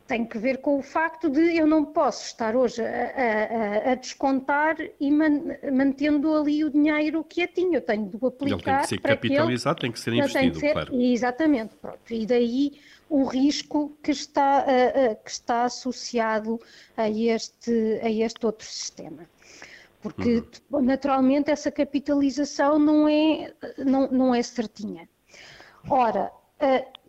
Tem 0.06 0.25
que 0.25 0.38
ver 0.38 0.58
com 0.58 0.78
o 0.78 0.82
facto 0.82 1.28
de 1.28 1.56
eu 1.56 1.66
não 1.66 1.84
posso 1.84 2.25
estar 2.26 2.54
hoje 2.54 2.82
a, 2.82 3.88
a, 3.88 3.92
a 3.92 3.94
descontar 3.94 4.76
e 5.00 5.10
man, 5.10 5.56
mantendo 5.72 6.34
ali 6.34 6.64
o 6.64 6.70
dinheiro 6.70 7.25
que 7.25 7.42
eu 7.42 7.48
tinha. 7.48 7.78
Eu 7.78 7.82
tenho 7.82 8.08
de 8.08 8.16
aplicar. 8.16 8.54
Ele 8.54 8.62
tem 8.62 8.78
que 8.78 8.86
ser 8.88 9.00
capitalizado, 9.00 9.80
tem 9.80 9.92
que 9.92 10.00
ser 10.00 10.12
investido, 10.14 10.52
que 10.52 10.60
ser, 10.60 10.72
claro. 10.72 11.00
Exatamente, 11.00 11.75
pronto. 11.76 11.98
E 12.10 12.25
daí 12.25 12.80
o 13.08 13.25
risco 13.25 13.96
que 14.02 14.10
está, 14.10 14.64
uh, 14.64 15.25
que 15.25 15.30
está 15.30 15.64
associado 15.64 16.60
a 16.96 17.08
este, 17.10 18.00
a 18.02 18.10
este 18.10 18.46
outro 18.46 18.66
sistema 18.66 19.28
porque 20.02 20.44
uhum. 20.70 20.82
naturalmente 20.82 21.50
essa 21.50 21.68
capitalização 21.68 22.78
não 22.78 23.08
é, 23.08 23.52
não, 23.76 24.08
não 24.08 24.34
é 24.34 24.40
certinha. 24.40 25.08
Ora, 25.90 26.30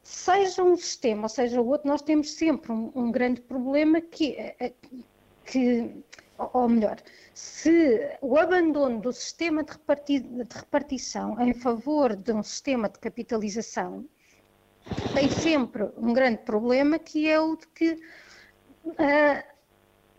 seja 0.08 0.64
um 0.64 0.78
sistema, 0.78 1.24
ou 1.24 1.30
seja 1.30 1.62
o 1.62 1.68
outro, 1.68 1.86
nós 1.86 2.02
temos 2.02 2.32
sempre 2.32 2.72
um, 2.72 2.90
um 2.96 3.12
grande 3.12 3.42
problema 3.42 4.00
que, 4.00 4.56
uh, 4.62 4.96
que, 5.44 5.94
ou 6.38 6.70
melhor, 6.70 6.98
se 7.34 8.18
o 8.22 8.38
abandono 8.38 9.02
do 9.02 9.12
sistema 9.12 9.64
de, 9.64 9.74
reparti 9.74 10.20
de 10.20 10.48
repartição 10.50 11.38
em 11.42 11.54
favor 11.54 12.16
de 12.16 12.32
um 12.32 12.42
sistema 12.42 12.88
de 12.88 13.00
capitalização 13.00 14.06
tem 15.14 15.30
sempre 15.30 15.90
um 15.98 16.14
grande 16.14 16.38
problema 16.44 16.98
que 16.98 17.28
é 17.28 17.38
o 17.38 17.58
de 17.58 17.68
que 17.68 17.92
uh, 18.86 19.57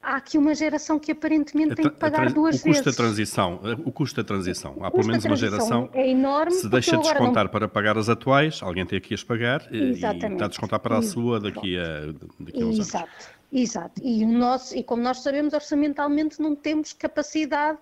há 0.09 0.17
aqui 0.17 0.39
uma 0.39 0.55
geração 0.55 0.99
que 0.99 1.13
aparentemente 1.13 1.75
tem 1.75 1.91
que 1.91 1.97
pagar 1.97 2.33
duas 2.33 2.63
vezes. 2.63 2.65
O 2.65 2.69
custo 2.69 2.85
vezes. 2.85 2.97
da 2.97 3.05
transição, 3.05 3.61
o 3.85 3.93
custo 3.93 4.17
da 4.23 4.27
transição, 4.27 4.77
há 4.81 4.91
pelo 4.91 5.07
menos 5.07 5.25
uma 5.25 5.37
geração 5.37 5.91
é 5.93 6.11
enorme 6.11 6.53
se 6.53 6.69
deixa 6.69 6.97
de 6.97 7.03
descontar 7.03 7.45
não... 7.45 7.51
para 7.51 7.69
pagar 7.69 7.99
as 7.99 8.09
atuais, 8.09 8.61
alguém 8.63 8.87
tem 8.87 8.99
aqui 8.99 9.15
a 9.15 9.19
pagar 9.27 9.69
Exatamente. 9.71 10.31
e 10.31 10.33
está 10.33 10.45
a 10.47 10.49
descontar 10.49 10.81
para 10.81 10.99
a 10.99 11.03
sua 11.03 11.39
daqui 11.39 11.79
a, 11.79 12.13
daqui 12.41 12.63
a 12.63 12.67
uns 12.67 12.79
Exato. 12.79 13.05
anos. 13.05 13.39
Exato, 13.51 14.03
e, 14.03 14.25
o 14.25 14.29
nosso, 14.29 14.77
e 14.77 14.83
como 14.83 15.03
nós 15.03 15.23
sabemos, 15.23 15.55
orçamentalmente 15.55 16.41
não 16.41 16.55
temos 16.55 16.93
capacidade 16.93 17.81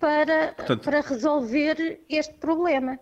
para, 0.00 0.54
Portanto, 0.56 0.82
para 0.82 1.00
resolver 1.00 2.00
este 2.08 2.34
problema. 2.34 2.98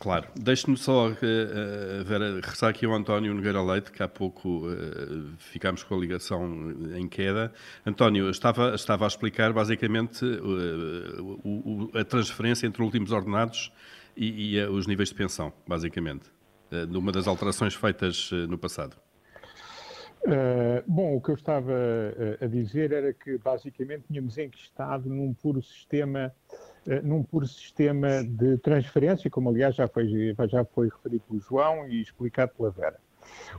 Claro. 0.00 0.28
Deixe-me 0.34 0.78
só, 0.78 1.08
uh, 1.08 2.04
Vera, 2.06 2.34
regressar 2.34 2.70
aqui 2.70 2.86
ao 2.86 2.94
António 2.94 3.34
Nogueira 3.34 3.62
Leite, 3.62 3.92
que 3.92 4.02
há 4.02 4.08
pouco 4.08 4.66
uh, 4.66 5.36
ficámos 5.36 5.82
com 5.84 5.94
a 5.94 5.98
ligação 5.98 6.72
em 6.96 7.06
queda. 7.06 7.52
António, 7.84 8.30
estava, 8.30 8.74
estava 8.74 9.04
a 9.04 9.08
explicar 9.08 9.52
basicamente 9.52 10.24
uh, 10.24 11.38
o, 11.44 11.90
o, 11.92 11.98
a 11.98 12.02
transferência 12.02 12.66
entre 12.66 12.82
últimos 12.82 13.12
ordenados 13.12 13.70
e, 14.16 14.56
e 14.56 14.64
os 14.64 14.86
níveis 14.86 15.10
de 15.10 15.16
pensão, 15.16 15.52
basicamente, 15.68 16.30
uh, 16.72 16.86
numa 16.88 17.12
das 17.12 17.28
alterações 17.28 17.74
feitas 17.74 18.30
no 18.48 18.56
passado. 18.56 18.96
bom, 20.86 21.16
o 21.16 21.20
que 21.20 21.30
eu 21.30 21.34
estava 21.34 21.74
a 22.40 22.46
dizer 22.46 22.92
era 22.92 23.12
que 23.12 23.36
basicamente 23.36 24.04
tínhamos 24.08 24.38
enquistado 24.38 25.10
num 25.10 25.34
puro 25.34 25.62
sistema 25.62 26.32
num 27.02 27.22
puro 27.22 27.46
sistema 27.46 28.24
de 28.24 28.56
transferência, 28.58 29.30
como 29.30 29.50
aliás 29.50 29.74
já 29.74 29.86
foi, 29.86 30.34
já 30.48 30.64
foi 30.64 30.88
referido 30.88 31.22
pelo 31.28 31.40
João 31.40 31.88
e 31.88 32.00
explicado 32.00 32.52
pela 32.56 32.70
Vera. 32.70 32.98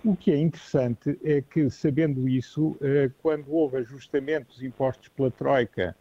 O 0.03 0.15
que 0.15 0.31
é 0.31 0.37
interessante 0.37 1.19
é 1.23 1.41
que, 1.41 1.69
sabendo 1.69 2.27
isso, 2.27 2.75
eh, 2.81 3.11
quando 3.21 3.51
houve 3.53 3.77
ajustamentos 3.77 4.61
impostos 4.63 5.07
pela 5.09 5.29
Troika 5.29 5.95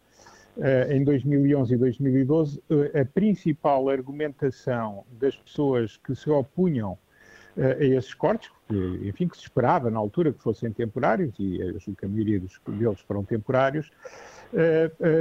eh, 0.57 0.95
em 0.95 1.03
2011 1.03 1.73
e 1.73 1.77
2012, 1.77 2.63
a 2.99 3.05
principal 3.05 3.89
argumentação 3.89 5.05
das 5.11 5.35
pessoas 5.35 5.97
que 5.97 6.15
se 6.15 6.29
opunham 6.29 6.97
a 7.57 7.83
esses 7.83 8.13
cortes, 8.13 8.49
que, 8.67 9.07
enfim, 9.07 9.27
que 9.27 9.35
se 9.35 9.43
esperava 9.43 9.91
na 9.91 9.99
altura 9.99 10.31
que 10.31 10.41
fossem 10.41 10.71
temporários, 10.71 11.33
e 11.37 11.61
acho 11.75 11.93
que 11.95 12.05
a 12.05 12.07
maioria 12.07 12.39
deles 12.39 12.99
foram 13.01 13.23
temporários, 13.23 13.91
eh, 13.91 13.99
eh, 14.01 14.40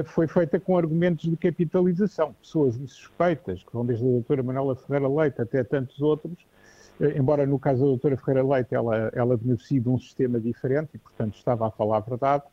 foi 0.06 0.26
feita 0.26 0.58
com 0.58 0.76
argumentos 0.76 1.30
de 1.30 1.36
capitalização. 1.36 2.34
Pessoas 2.42 2.76
insuspeitas, 2.76 3.62
que 3.62 3.72
vão 3.72 3.86
desde 3.86 4.04
a 4.04 4.10
doutora 4.10 4.42
Manuela 4.42 4.74
Ferreira 4.74 5.08
Leite 5.08 5.40
até 5.40 5.62
tantos 5.62 6.00
outros, 6.00 6.36
eh, 7.00 7.14
embora 7.16 7.46
no 7.46 7.58
caso 7.58 7.80
da 7.80 7.86
doutora 7.86 8.16
Ferreira 8.16 8.46
Leite 8.46 8.74
ela, 8.74 9.10
ela 9.14 9.36
beneficie 9.36 9.80
de 9.80 9.88
um 9.88 9.98
sistema 9.98 10.40
diferente 10.40 10.90
e, 10.94 10.98
portanto, 10.98 11.36
estava 11.36 11.68
a 11.68 11.70
falar 11.70 11.98
a 11.98 12.00
verdade, 12.00 12.44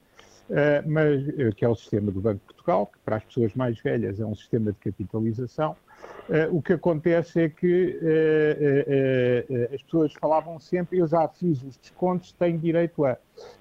mas 0.86 1.26
que 1.56 1.66
é 1.66 1.68
o 1.68 1.76
sistema 1.76 2.10
do 2.10 2.22
Banco 2.22 2.40
de 2.40 2.46
Portugal, 2.54 2.86
que 2.86 2.98
para 3.04 3.18
as 3.18 3.24
pessoas 3.26 3.54
mais 3.54 3.78
velhas 3.82 4.18
é 4.18 4.26
um 4.26 4.34
sistema 4.34 4.72
de 4.72 4.78
capitalização, 4.80 5.76
o 6.52 6.62
que 6.62 6.72
acontece 6.72 7.42
é 7.42 7.50
que 7.50 8.00
as 9.74 9.82
pessoas 9.82 10.14
falavam 10.14 10.58
sempre, 10.58 11.00
eu 11.00 11.08
já 11.08 11.28
fiz 11.28 11.62
os 11.64 11.76
descontos, 11.76 12.32
tenho 12.32 12.58
direito 12.58 13.04
a. 13.04 13.18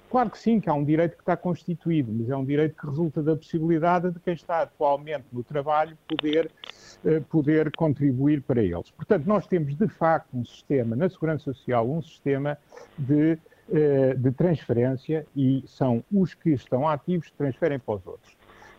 Claro 0.09 0.29
que 0.29 0.39
sim, 0.39 0.59
que 0.59 0.69
há 0.69 0.73
um 0.73 0.83
direito 0.83 1.15
que 1.15 1.21
está 1.21 1.35
constituído, 1.35 2.11
mas 2.13 2.29
é 2.29 2.35
um 2.35 2.45
direito 2.45 2.79
que 2.79 2.87
resulta 2.87 3.21
da 3.21 3.35
possibilidade 3.35 4.11
de 4.11 4.19
quem 4.19 4.33
está 4.33 4.61
atualmente 4.61 5.25
no 5.31 5.43
trabalho 5.43 5.97
poder, 6.07 6.49
poder 7.29 7.71
contribuir 7.75 8.41
para 8.41 8.63
eles. 8.63 8.89
Portanto, 8.91 9.25
nós 9.25 9.45
temos 9.47 9.75
de 9.75 9.87
facto 9.87 10.29
um 10.33 10.45
sistema 10.45 10.95
na 10.95 11.09
Segurança 11.09 11.51
Social, 11.53 11.89
um 11.89 12.01
sistema 12.01 12.57
de, 12.97 13.37
de 14.17 14.31
transferência 14.31 15.27
e 15.35 15.63
são 15.67 16.01
os 16.09 16.33
que 16.33 16.51
estão 16.51 16.87
ativos 16.87 17.27
que 17.29 17.35
transferem 17.35 17.77
para 17.77 17.95
os 17.95 18.07
outros. 18.07 18.37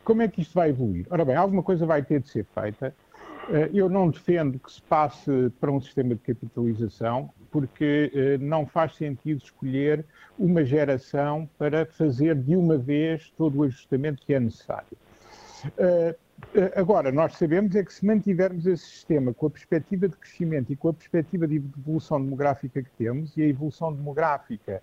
Como 0.08 0.22
é 0.22 0.28
que 0.28 0.40
isto 0.40 0.54
vai 0.54 0.70
evoluir? 0.70 1.06
Ora 1.10 1.22
bem, 1.22 1.36
alguma 1.36 1.62
coisa 1.62 1.84
vai 1.84 2.02
ter 2.02 2.20
de 2.20 2.30
ser 2.30 2.46
feita. 2.46 2.94
Eh, 3.50 3.70
eu 3.74 3.90
não 3.90 4.08
defendo 4.08 4.58
que 4.58 4.72
se 4.72 4.80
passe 4.80 5.52
para 5.60 5.70
um 5.70 5.78
sistema 5.82 6.14
de 6.14 6.20
capitalização, 6.20 7.30
porque 7.50 8.10
eh, 8.14 8.38
não 8.38 8.66
faz 8.66 8.94
sentido 8.96 9.42
escolher 9.42 10.04
uma 10.38 10.64
geração 10.64 11.48
para 11.58 11.86
fazer 11.86 12.34
de 12.34 12.56
uma 12.56 12.76
vez 12.76 13.30
todo 13.36 13.58
o 13.58 13.62
ajustamento 13.64 14.24
que 14.24 14.34
é 14.34 14.40
necessário. 14.40 14.96
Eh, 15.76 16.14
agora, 16.76 17.10
nós 17.10 17.34
sabemos 17.36 17.74
é 17.74 17.82
que 17.82 17.92
se 17.92 18.06
mantivermos 18.06 18.66
esse 18.66 18.84
sistema 18.84 19.34
com 19.34 19.46
a 19.46 19.50
perspectiva 19.50 20.08
de 20.08 20.16
crescimento 20.16 20.72
e 20.72 20.76
com 20.76 20.88
a 20.88 20.94
perspectiva 20.94 21.48
de 21.48 21.56
evolução 21.56 22.22
demográfica 22.22 22.82
que 22.82 22.90
temos, 22.96 23.36
e 23.36 23.42
a 23.42 23.46
evolução 23.46 23.92
demográfica 23.92 24.80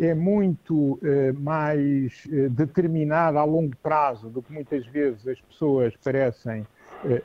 é 0.00 0.14
muito 0.14 0.98
mais 1.40 2.26
determinada 2.52 3.40
a 3.40 3.44
longo 3.44 3.76
prazo 3.82 4.30
do 4.30 4.40
que 4.40 4.52
muitas 4.52 4.86
vezes 4.86 5.26
as 5.26 5.40
pessoas 5.40 5.94
parecem 5.96 6.66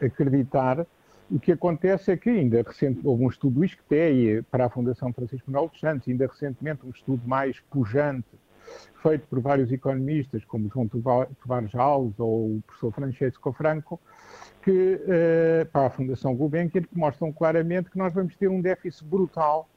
acreditar. 0.02 0.86
O 1.32 1.40
que 1.40 1.52
acontece 1.52 2.12
é 2.12 2.18
que 2.18 2.30
ainda 2.30 2.62
recente, 2.62 3.00
houve 3.04 3.24
um 3.24 3.30
estudo 3.30 3.56
do 3.56 3.66
ISCTE 3.66 4.44
para 4.52 4.66
a 4.66 4.70
Fundação 4.70 5.12
Francisco 5.14 5.50
Manuel 5.50 5.70
dos 5.70 5.80
Santos, 5.80 6.08
ainda 6.08 6.28
recentemente 6.28 6.86
um 6.86 6.90
estudo 6.90 7.22
mais 7.28 7.60
pujante, 7.72 8.28
feito 9.02 9.28
por 9.28 9.40
vários 9.40 9.72
economistas, 9.72 10.46
como 10.46 10.70
João 10.70 10.88
Tavares 10.88 11.76
Alves 11.76 12.20
ou 12.20 12.58
o 12.58 12.64
professor 12.66 12.92
Francesco 12.94 13.52
Franco, 13.54 14.00
que, 14.62 15.02
eh, 15.08 15.68
para 15.72 15.88
a 15.88 15.90
Fundação 15.90 16.36
Gulbenkian, 16.36 16.84
que 16.84 16.98
mostram 16.98 17.32
claramente 17.32 17.90
que 17.90 17.98
nós 17.98 18.14
vamos 18.14 18.36
ter 18.36 18.48
um 18.48 18.62
déficit 18.62 19.04
brutal 19.06 19.70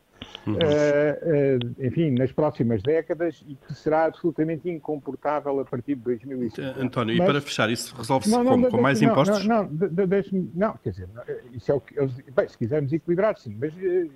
uhum. 0.46 0.54
uh, 0.54 0.56
uh, 0.56 1.86
enfim, 1.86 2.10
nas 2.10 2.32
próximas 2.32 2.82
décadas 2.82 3.44
e 3.46 3.54
que 3.54 3.74
será 3.74 4.04
absolutamente 4.04 4.68
incomportável 4.68 5.60
a 5.60 5.64
partir 5.64 5.94
de 5.94 6.02
2050. 6.02 6.80
António, 6.80 7.16
Mas, 7.16 7.28
e 7.28 7.32
para 7.32 7.40
fechar, 7.40 7.70
isso 7.70 7.94
resolve-se 7.96 8.32
como? 8.32 8.56
Não, 8.56 8.70
com 8.70 8.80
mais 8.80 9.00
não, 9.00 9.10
impostos? 9.10 9.46
Não, 9.46 9.64
não, 9.64 10.06
deixe-me, 10.06 10.50
não, 10.54 10.74
quer 10.82 10.90
dizer, 10.90 11.08
isso 11.52 11.70
é 11.70 11.74
o 11.74 11.80
que, 11.80 11.94
bem, 12.34 12.48
se 12.48 12.56
quisermos 12.58 12.92
equilibrar, 12.92 13.36
sim, 13.36 13.56
mas 13.58 13.72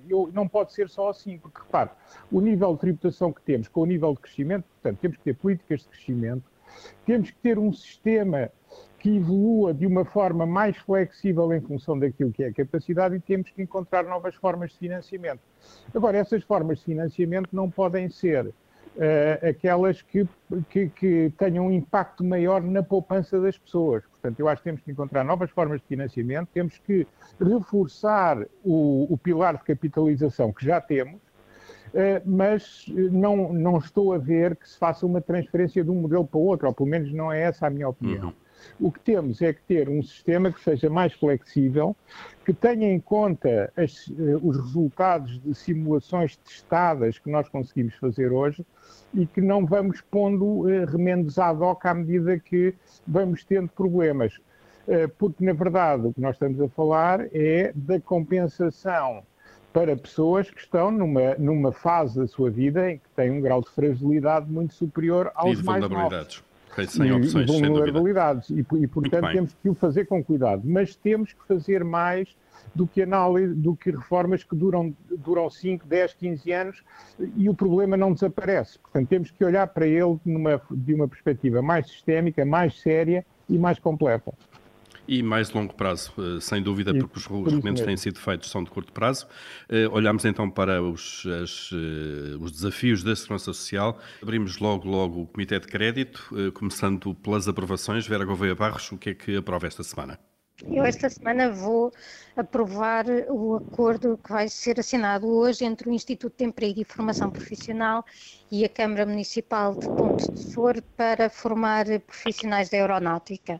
eu, 0.09 0.29
não 0.33 0.47
pode 0.47 0.73
ser 0.73 0.89
só 0.89 1.09
assim, 1.09 1.37
porque 1.37 1.59
repare, 1.59 1.89
o 2.31 2.41
nível 2.41 2.73
de 2.73 2.79
tributação 2.79 3.31
que 3.31 3.41
temos 3.41 3.67
com 3.67 3.81
o 3.81 3.85
nível 3.85 4.13
de 4.13 4.19
crescimento, 4.19 4.65
portanto, 4.81 4.99
temos 4.99 5.17
que 5.17 5.23
ter 5.23 5.35
políticas 5.35 5.81
de 5.81 5.87
crescimento, 5.87 6.43
temos 7.05 7.31
que 7.31 7.37
ter 7.37 7.59
um 7.59 7.71
sistema 7.73 8.49
que 9.01 9.17
evolua 9.17 9.73
de 9.73 9.87
uma 9.87 10.05
forma 10.05 10.45
mais 10.45 10.77
flexível 10.77 11.51
em 11.51 11.59
função 11.59 11.97
daquilo 11.97 12.31
que 12.31 12.43
é 12.43 12.49
a 12.49 12.53
capacidade 12.53 13.15
e 13.15 13.19
temos 13.19 13.49
que 13.49 13.59
encontrar 13.59 14.03
novas 14.03 14.35
formas 14.35 14.71
de 14.71 14.77
financiamento. 14.77 15.39
Agora, 15.93 16.19
essas 16.19 16.43
formas 16.43 16.77
de 16.77 16.85
financiamento 16.85 17.49
não 17.51 17.67
podem 17.67 18.09
ser 18.09 18.45
uh, 18.45 18.53
aquelas 19.49 20.03
que, 20.03 20.27
que, 20.69 20.89
que, 20.89 21.33
tenham 21.35 21.65
um 21.65 21.71
impacto 21.71 22.23
maior 22.23 22.61
na 22.61 22.83
poupança 22.83 23.41
das 23.41 23.57
pessoas. 23.57 24.03
Portanto, 24.05 24.39
eu 24.39 24.47
acho 24.47 24.61
que 24.61 24.65
temos 24.65 24.81
que 24.81 24.91
encontrar 24.91 25.23
novas 25.23 25.49
formas 25.49 25.81
de 25.81 25.87
financiamento, 25.87 26.49
temos 26.53 26.77
que 26.77 27.07
reforçar 27.39 28.45
o, 28.63 29.11
o 29.11 29.17
pilar 29.17 29.57
de 29.57 29.63
capitalização 29.63 30.53
que 30.53 30.63
já 30.63 30.79
temos, 30.79 31.19
Uh, 31.91 32.23
mas 32.25 32.85
não, 33.11 33.51
não 33.51 33.77
estou 33.77 34.13
a 34.13 34.17
ver 34.17 34.55
que 34.55 34.69
se 34.69 34.77
faça 34.77 35.05
uma 35.05 35.19
transferência 35.19 35.83
de 35.83 35.89
um 35.89 35.95
modelo 35.95 36.25
para 36.25 36.39
o 36.39 36.45
outro, 36.45 36.65
ou 36.69 36.73
pelo 36.73 36.87
menos 36.87 37.11
não 37.11 37.29
é 37.29 37.41
essa 37.41 37.67
a 37.67 37.69
minha 37.69 37.89
opinião. 37.89 38.33
O 38.79 38.91
que 38.91 38.99
temos 38.99 39.41
é 39.41 39.53
que 39.53 39.61
ter 39.61 39.89
um 39.89 40.01
sistema 40.01 40.51
que 40.51 40.61
seja 40.61 40.89
mais 40.89 41.13
flexível, 41.13 41.95
que 42.45 42.53
tenha 42.53 42.91
em 42.91 42.99
conta 42.99 43.71
as, 43.75 44.09
eh, 44.09 44.37
os 44.41 44.57
resultados 44.57 45.39
de 45.41 45.53
simulações 45.53 46.35
testadas 46.37 47.19
que 47.19 47.29
nós 47.29 47.47
conseguimos 47.49 47.95
fazer 47.95 48.31
hoje 48.31 48.65
e 49.13 49.25
que 49.25 49.41
não 49.41 49.65
vamos 49.65 50.01
pondo 50.01 50.69
eh, 50.69 50.85
remendos 50.85 51.37
ad 51.37 51.61
hoc 51.61 51.85
à 51.85 51.93
medida 51.93 52.39
que 52.39 52.73
vamos 53.07 53.43
tendo 53.43 53.69
problemas. 53.69 54.37
Eh, 54.87 55.07
porque, 55.07 55.43
na 55.43 55.53
verdade, 55.53 56.07
o 56.07 56.13
que 56.13 56.21
nós 56.21 56.35
estamos 56.35 56.59
a 56.59 56.67
falar 56.69 57.27
é 57.33 57.71
da 57.75 57.99
compensação 57.99 59.23
para 59.71 59.95
pessoas 59.95 60.49
que 60.49 60.59
estão 60.59 60.91
numa, 60.91 61.35
numa 61.35 61.71
fase 61.71 62.19
da 62.19 62.27
sua 62.27 62.49
vida 62.49 62.91
em 62.91 62.97
que 62.97 63.09
têm 63.15 63.31
um 63.31 63.41
grau 63.41 63.61
de 63.61 63.69
fragilidade 63.69 64.51
muito 64.51 64.73
superior 64.73 65.31
aos 65.35 65.61
mais 65.61 65.87
novos 65.87 66.43
sem 66.87 67.11
opções, 67.11 67.49
e 67.49 67.53
vulnerabilidades. 67.53 68.49
E, 68.49 68.59
e, 68.59 68.87
portanto, 68.87 69.31
temos 69.31 69.53
que 69.61 69.69
o 69.69 69.73
fazer 69.73 70.05
com 70.05 70.23
cuidado. 70.23 70.61
Mas 70.65 70.95
temos 70.95 71.33
que 71.33 71.45
fazer 71.47 71.83
mais 71.83 72.35
do 72.73 72.87
que 72.87 73.01
análise, 73.01 73.53
do 73.53 73.75
que 73.75 73.91
reformas 73.91 74.43
que 74.43 74.55
duram, 74.55 74.95
duram 75.17 75.49
5, 75.49 75.85
10, 75.85 76.13
15 76.13 76.51
anos 76.51 76.83
e 77.35 77.49
o 77.49 77.53
problema 77.53 77.97
não 77.97 78.13
desaparece. 78.13 78.79
Portanto, 78.79 79.07
temos 79.09 79.31
que 79.31 79.43
olhar 79.43 79.67
para 79.67 79.85
ele 79.85 80.17
numa, 80.25 80.61
de 80.71 80.93
uma 80.93 81.07
perspectiva 81.07 81.61
mais 81.61 81.87
sistémica, 81.87 82.45
mais 82.45 82.79
séria 82.79 83.25
e 83.49 83.57
mais 83.57 83.77
completa. 83.79 84.33
E 85.07 85.21
mais 85.23 85.49
longo 85.51 85.73
prazo, 85.73 86.13
eh, 86.17 86.39
sem 86.39 86.61
dúvida, 86.61 86.93
porque 86.93 87.17
os 87.17 87.25
remendos 87.25 87.81
têm 87.81 87.97
sido 87.97 88.19
feitos 88.19 88.49
são 88.49 88.63
de 88.63 88.69
curto 88.69 88.93
prazo. 88.93 89.27
Eh, 89.67 89.87
olhamos 89.89 90.23
então 90.25 90.49
para 90.49 90.81
os, 90.81 91.25
as, 91.41 91.69
eh, 91.73 92.37
os 92.39 92.51
desafios 92.51 93.03
da 93.03 93.15
segurança 93.15 93.45
social. 93.45 93.99
Abrimos 94.21 94.59
logo, 94.59 94.87
logo 94.87 95.21
o 95.23 95.27
Comitê 95.27 95.59
de 95.59 95.67
Crédito, 95.67 96.29
começando 96.53 97.13
pelas 97.15 97.47
aprovações. 97.47 98.07
Vera 98.07 98.25
Gouveia 98.25 98.55
Barros, 98.55 98.91
o 98.91 98.97
que 98.97 99.09
é 99.09 99.13
que 99.13 99.35
aprova 99.35 99.67
esta 99.67 99.83
semana? 99.83 100.19
Eu 100.69 100.85
esta 100.85 101.09
semana 101.09 101.51
vou 101.51 101.91
aprovar 102.35 103.05
o 103.29 103.55
acordo 103.55 104.19
que 104.23 104.31
vai 104.31 104.47
ser 104.47 104.79
assinado 104.79 105.27
hoje 105.27 105.65
entre 105.65 105.89
o 105.89 105.91
Instituto 105.91 106.37
de 106.37 106.45
Emprego 106.45 106.81
e 106.81 106.83
Formação 106.85 107.31
Profissional 107.31 108.05
e 108.51 108.63
a 108.63 108.69
Câmara 108.69 109.05
Municipal 109.05 109.73
de 109.73 109.87
Ponte 109.87 110.31
de 110.31 110.39
Sor 110.39 110.81
para 110.95 111.29
formar 111.29 111.85
profissionais 112.01 112.69
da 112.69 112.77
aeronáutica. 112.77 113.59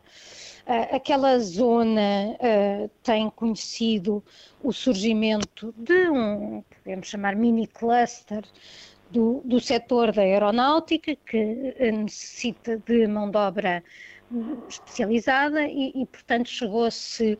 Uh, 0.71 0.95
aquela 0.95 1.37
zona 1.37 2.37
uh, 2.39 2.89
tem 3.03 3.29
conhecido 3.31 4.23
o 4.63 4.71
surgimento 4.71 5.75
de 5.75 6.09
um, 6.09 6.63
podemos 6.81 7.09
chamar, 7.09 7.35
mini 7.35 7.67
cluster 7.67 8.45
do, 9.09 9.41
do 9.43 9.59
setor 9.59 10.13
da 10.13 10.21
aeronáutica, 10.21 11.13
que 11.25 11.75
uh, 11.77 11.97
necessita 11.97 12.81
de 12.87 13.05
mão 13.05 13.29
de 13.29 13.37
obra 13.37 13.83
especializada 14.69 15.67
e, 15.67 15.91
e 15.93 16.05
portanto, 16.05 16.47
chegou-se 16.47 17.37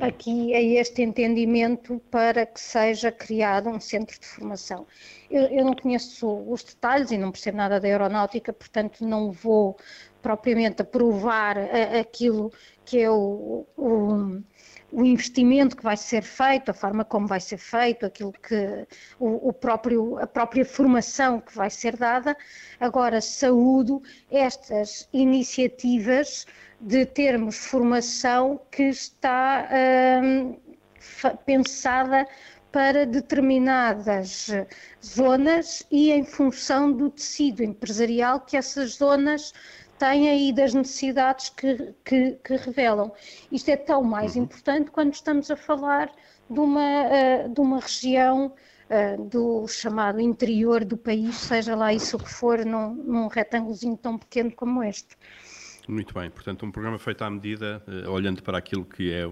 aqui 0.00 0.54
a 0.54 0.60
este 0.60 1.02
entendimento 1.02 2.00
para 2.10 2.46
que 2.46 2.60
seja 2.60 3.12
criado 3.12 3.68
um 3.68 3.78
centro 3.78 4.18
de 4.18 4.26
formação. 4.26 4.86
Eu, 5.30 5.42
eu, 5.42 5.64
não 5.64 5.74
conheço 5.74 6.26
os 6.50 6.64
detalhes 6.64 7.10
e 7.10 7.18
não 7.18 7.30
percebo 7.30 7.58
nada 7.58 7.78
da 7.78 7.86
aeronáutica, 7.86 8.52
portanto 8.52 9.04
não 9.04 9.30
vou 9.30 9.76
propriamente 10.22 10.82
aprovar 10.82 11.56
aquilo 11.98 12.52
que 12.84 12.98
é 12.98 13.10
o, 13.10 13.66
o, 13.76 14.42
o, 14.92 15.04
investimento 15.04 15.76
que 15.76 15.82
vai 15.82 15.96
ser 15.96 16.22
feito, 16.22 16.70
a 16.70 16.74
forma 16.74 17.04
como 17.04 17.26
vai 17.26 17.40
ser 17.40 17.58
feito, 17.58 18.06
aquilo 18.06 18.32
que 18.32 18.86
o, 19.18 19.48
o, 19.48 19.52
próprio, 19.52 20.18
a 20.18 20.26
própria 20.26 20.64
formação 20.64 21.40
que 21.40 21.54
vai 21.54 21.70
ser 21.70 21.96
dada. 21.96 22.36
Agora, 22.78 23.20
saúdo 23.20 24.02
estas 24.30 25.08
iniciativas 25.12 26.46
de 26.80 27.04
termos 27.04 27.56
formação 27.56 28.60
que 28.70 28.84
está 28.84 29.68
hum, 30.22 30.56
pensada 31.44 32.26
para 32.72 33.04
determinadas 33.04 34.48
zonas 35.04 35.84
e 35.90 36.12
em 36.12 36.24
função 36.24 36.92
do 36.92 37.10
tecido 37.10 37.64
empresarial 37.64 38.40
que 38.40 38.56
essas 38.56 38.94
zonas 38.94 39.52
têm 40.00 40.30
aí 40.30 40.52
das 40.52 40.72
necessidades 40.72 41.50
que, 41.50 41.94
que, 42.02 42.32
que 42.42 42.56
revelam. 42.56 43.12
Isto 43.52 43.68
é 43.68 43.76
tão 43.76 44.02
mais 44.02 44.34
uhum. 44.34 44.44
importante 44.44 44.90
quando 44.90 45.12
estamos 45.12 45.50
a 45.50 45.56
falar 45.56 46.10
de 46.48 46.58
uma, 46.58 47.04
uh, 47.04 47.54
de 47.54 47.60
uma 47.60 47.78
região 47.78 48.46
uh, 48.46 49.24
do 49.28 49.68
chamado 49.68 50.18
interior 50.18 50.84
do 50.84 50.96
país, 50.96 51.36
seja 51.36 51.76
lá 51.76 51.92
isso 51.92 52.18
que 52.18 52.30
for, 52.30 52.64
num, 52.64 52.94
num 52.94 53.28
retângulozinho 53.28 53.96
tão 53.96 54.16
pequeno 54.16 54.50
como 54.52 54.82
este. 54.82 55.16
Muito 55.86 56.14
bem, 56.14 56.30
portanto, 56.30 56.64
um 56.64 56.70
programa 56.70 56.98
feito 56.98 57.22
à 57.22 57.30
medida, 57.30 57.82
uh, 57.86 58.10
olhando 58.10 58.42
para 58.42 58.56
aquilo 58.56 58.84
que 58.84 59.12
é 59.12 59.28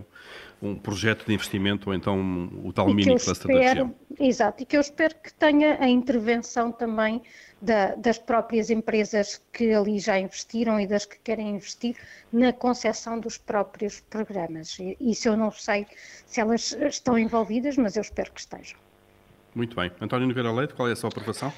um 0.60 0.74
projeto 0.74 1.24
de 1.24 1.32
investimento 1.32 1.88
ou 1.88 1.94
então 1.94 2.50
o 2.62 2.72
tal 2.72 2.88
mini 2.88 3.16
cluster 3.18 3.46
da 3.46 3.58
região. 3.58 3.94
Exato, 4.20 4.62
e 4.62 4.66
que 4.66 4.76
eu 4.76 4.80
espero 4.80 5.14
que 5.14 5.32
tenha 5.32 5.80
a 5.80 5.88
intervenção 5.88 6.70
também 6.70 7.22
da, 7.60 7.94
das 7.96 8.18
próprias 8.18 8.70
empresas 8.70 9.42
que 9.52 9.72
ali 9.72 9.98
já 9.98 10.18
investiram 10.18 10.80
e 10.80 10.86
das 10.86 11.04
que 11.04 11.18
querem 11.18 11.56
investir 11.56 11.96
na 12.32 12.52
concepção 12.52 13.18
dos 13.18 13.36
próprios 13.36 14.00
programas. 14.00 14.78
Isso 15.00 15.28
eu 15.28 15.36
não 15.36 15.50
sei 15.50 15.86
se 16.26 16.40
elas 16.40 16.72
estão 16.72 17.18
envolvidas, 17.18 17.76
mas 17.76 17.96
eu 17.96 18.02
espero 18.02 18.32
que 18.32 18.40
estejam. 18.40 18.78
Muito 19.54 19.74
bem. 19.74 19.90
António 20.00 20.28
Nogueira 20.28 20.52
Leite, 20.52 20.74
qual 20.74 20.88
é 20.88 20.92
a 20.92 20.96
sua 20.96 21.08
aprovação? 21.08 21.52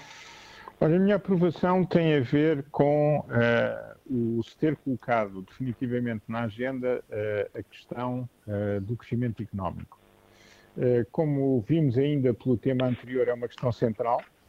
Olha, 0.81 0.97
a 0.97 0.99
minha 0.99 1.17
aprovação 1.17 1.85
tem 1.85 2.17
a 2.17 2.21
ver 2.21 2.65
com 2.71 3.19
uh, 3.19 4.39
o 4.39 4.43
se 4.43 4.57
ter 4.57 4.77
colocado 4.77 5.43
definitivamente 5.43 6.23
na 6.27 6.45
agenda 6.45 7.05
uh, 7.11 7.59
a 7.59 7.63
questão 7.63 8.29
uh, 8.47 8.81
do 8.81 8.97
crescimento 8.97 9.43
económico. 9.43 9.99
como 11.13 11.61
vimos 11.69 11.99
ainda 11.99 12.33
pelo 12.33 12.57
tema 12.57 12.87
anterior, 12.87 13.29
é 13.29 13.35
uma 13.35 13.47
questão 13.47 13.71
central, 13.71 14.23
uh, 14.23 14.40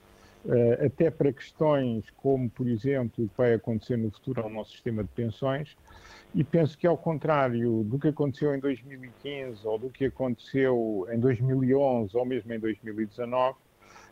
até 0.84 1.12
para 1.12 1.32
questões 1.32 2.06
como, 2.18 2.50
por 2.50 2.68
exemplo, 2.68 3.26
o 3.26 3.30
que 3.30 3.38
vai 3.38 3.54
acontecer 3.54 3.98
no 3.98 4.10
futuro 4.12 4.42
ao 4.42 4.50
nosso 4.50 4.72
sistema 4.72 5.04
de 5.04 5.10
pensões. 5.10 5.76
E 6.34 6.44
penso 6.44 6.78
que, 6.78 6.88
ao 6.88 6.98
contrário 6.98 7.84
do 7.84 8.00
que 8.00 8.08
aconteceu 8.08 8.56
em 8.56 8.60
2015 8.60 9.68
ou 9.68 9.78
do 9.78 9.90
que 9.90 10.06
aconteceu 10.06 11.08
em 11.12 11.20
2011 11.20 12.16
ou 12.16 12.26
mesmo 12.26 12.54
em 12.54 12.60
2019, 12.60 13.58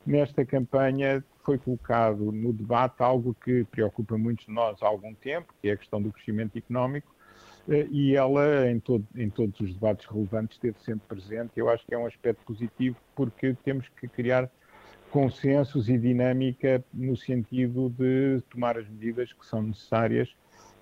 nesta 0.05 0.45
campanha 0.45 1.23
foi 1.43 1.57
colocado 1.57 2.31
no 2.31 2.51
debate 2.51 3.01
algo 3.01 3.33
que 3.33 3.63
preocupa 3.65 4.17
muitos 4.17 4.45
de 4.45 4.51
nós 4.51 4.77
há 4.81 4.87
algum 4.87 5.13
tempo, 5.13 5.53
que 5.61 5.69
é 5.69 5.71
a 5.71 5.77
questão 5.77 6.01
do 6.01 6.11
crescimento 6.11 6.57
económico, 6.57 7.13
eh, 7.69 7.87
e 7.89 8.15
ela, 8.15 8.69
em, 8.69 8.79
todo, 8.79 9.05
em, 9.15 9.29
todos 9.29 9.59
os 9.59 9.73
debates 9.73 10.05
relevantes, 10.05 10.57
esteve 10.57 10.77
sempre 10.83 11.07
presente. 11.07 11.51
Eu 11.55 11.69
acho 11.69 11.85
que 11.85 11.93
é 11.93 11.97
um 11.97 12.05
aspecto 12.05 12.43
positivo, 12.45 12.97
porque 13.15 13.55
temos 13.63 13.87
que 13.99 14.07
criar 14.07 14.49
consensos 15.09 15.89
e 15.89 15.97
dinâmica 15.97 16.83
no 16.93 17.15
sentido 17.15 17.89
de 17.89 18.41
tomar 18.49 18.77
as 18.77 18.87
medidas 18.87 19.33
que 19.33 19.45
são 19.45 19.61
necessárias 19.61 20.29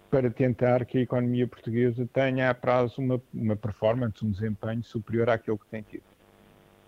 para 0.10 0.30
tentar 0.30 0.86
que 0.86 0.98
a 1.00 1.02
economia 1.02 1.48
portuguesa 1.48 2.08
tenha 2.14 2.50
a 2.50 2.54
prazo 2.54 3.02
uma, 3.02 3.22
uma 3.34 3.56
performance, 3.56 4.24
um 4.26 4.32
desempenho 4.32 4.84
superior 4.84 5.30
àquele 5.30 5.58
que 5.58 5.66
tem 5.70 5.82
tido. 5.82 6.04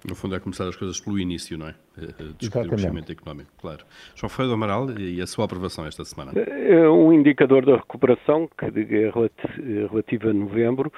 No 0.07 0.15
fundo 0.15 0.33
é 0.33 0.39
começar 0.39 0.65
as 0.65 0.77
coisas 0.77 0.97
pelo 0.99 1.19
início, 1.19 1.57
não 1.57 1.67
é? 1.67 1.75
Eh, 1.97 2.03
eh, 2.03 2.23
discutir 2.37 2.67
o 2.67 2.69
crescimento 2.69 3.11
económico, 3.11 3.51
claro. 3.57 3.85
João 4.15 4.29
Ferreira 4.29 4.49
do 4.49 4.53
Amaral 4.53 4.91
e 4.97 5.21
a 5.21 5.27
sua 5.27 5.43
aprovação 5.43 5.85
esta 5.85 6.05
semana? 6.05 6.31
É 6.39 6.87
um 6.87 7.11
indicador 7.11 7.65
da 7.65 7.75
recuperação, 7.75 8.47
que 8.57 8.65
é 8.65 9.87
relativa 9.89 10.29
a 10.29 10.33
novembro, 10.33 10.91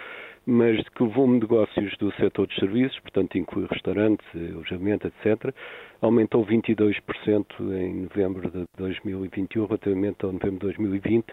mas 0.45 0.81
que 0.89 1.03
o 1.03 1.09
volume 1.09 1.39
de 1.39 1.41
negócios 1.41 1.95
do 1.97 2.11
setor 2.13 2.47
de 2.47 2.55
serviços, 2.55 2.99
portanto 2.99 3.37
inclui 3.37 3.67
restaurantes, 3.69 4.25
alojamento, 4.33 5.07
etc., 5.07 5.53
aumentou 6.01 6.45
22% 6.45 7.45
em 7.59 8.03
novembro 8.03 8.49
de 8.49 8.65
2021 8.77 9.65
relativamente 9.65 10.25
ao 10.25 10.31
novembro 10.31 10.59
de 10.69 10.77
2020 10.77 11.25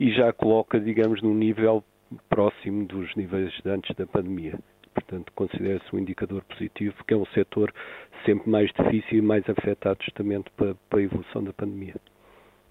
e 0.00 0.10
já 0.12 0.32
coloca, 0.32 0.80
digamos, 0.80 1.22
num 1.22 1.34
nível 1.34 1.84
próximo 2.28 2.84
dos 2.86 3.14
níveis 3.14 3.52
de 3.62 3.70
antes 3.70 3.94
da 3.96 4.06
pandemia. 4.06 4.58
Portanto, 4.92 5.32
considera-se 5.34 5.94
um 5.94 5.98
indicador 5.98 6.42
positivo, 6.44 6.94
porque 6.96 7.14
é 7.14 7.16
um 7.16 7.26
setor 7.26 7.72
sempre 8.26 8.50
mais 8.50 8.70
difícil 8.72 9.18
e 9.18 9.22
mais 9.22 9.48
afetado 9.48 9.98
justamente 10.02 10.50
para, 10.56 10.74
para 10.90 10.98
a 10.98 11.02
evolução 11.02 11.44
da 11.44 11.52
pandemia. 11.52 11.94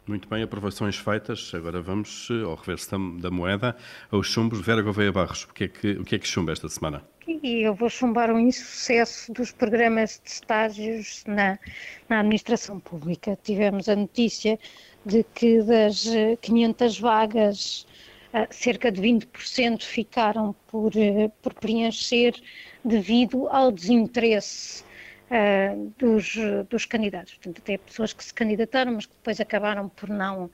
Muito 0.07 0.29
bem, 0.29 0.41
aprovações 0.41 0.95
feitas. 0.95 1.51
Agora 1.53 1.81
vamos 1.81 2.29
ao 2.45 2.55
reverso 2.55 2.89
da, 2.91 2.97
da 3.23 3.29
moeda, 3.29 3.75
aos 4.09 4.27
chumbos. 4.27 4.61
Vera 4.61 4.81
Gouveia 4.81 5.11
Barros, 5.11 5.43
o 5.43 5.53
que, 5.53 5.65
é 5.65 5.67
que, 5.67 5.91
o 5.91 6.05
que 6.05 6.15
é 6.15 6.19
que 6.19 6.25
chumba 6.25 6.53
esta 6.53 6.69
semana? 6.69 7.03
E 7.27 7.63
eu 7.63 7.75
vou 7.75 7.89
chumbar 7.89 8.31
o 8.31 8.39
insucesso 8.39 9.33
dos 9.33 9.51
programas 9.51 10.21
de 10.23 10.31
estágios 10.31 11.25
na, 11.27 11.59
na 12.07 12.21
administração 12.21 12.79
pública. 12.79 13.37
Tivemos 13.43 13.89
a 13.89 13.97
notícia 13.97 14.57
de 15.05 15.25
que 15.35 15.61
das 15.61 16.05
500 16.41 16.99
vagas, 17.01 17.85
cerca 18.49 18.89
de 18.89 19.01
20% 19.01 19.83
ficaram 19.83 20.55
por, 20.67 20.95
eh, 20.95 21.29
por 21.41 21.53
preencher 21.53 22.33
devido 22.83 23.47
ao 23.49 23.71
desinteresse 23.71 24.85
uh, 25.31 25.93
dos, 25.97 26.35
dos 26.69 26.85
candidatos. 26.85 27.35
Portanto, 27.35 27.59
até 27.59 27.77
pessoas 27.77 28.13
que 28.13 28.23
se 28.23 28.33
candidataram, 28.33 28.93
mas 28.93 29.05
que 29.05 29.13
depois 29.13 29.39
acabaram 29.39 29.89
por 29.89 30.09
não, 30.09 30.45
uh, 30.45 30.51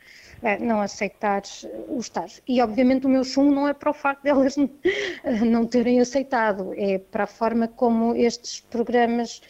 não 0.59 0.81
aceitar 0.81 1.41
o 1.87 1.99
estágio. 1.99 2.41
E, 2.47 2.61
obviamente, 2.61 3.05
o 3.05 3.09
meu 3.09 3.23
chumbo 3.23 3.53
não 3.53 3.67
é 3.67 3.73
para 3.73 3.91
o 3.91 3.93
facto 3.93 4.23
delas 4.23 4.55
de 4.55 5.45
não 5.45 5.65
terem 5.65 5.99
aceitado, 5.99 6.73
é 6.75 6.97
para 6.97 7.23
a 7.23 7.27
forma 7.27 7.67
como 7.67 8.15
estes 8.15 8.59
programas 8.59 9.41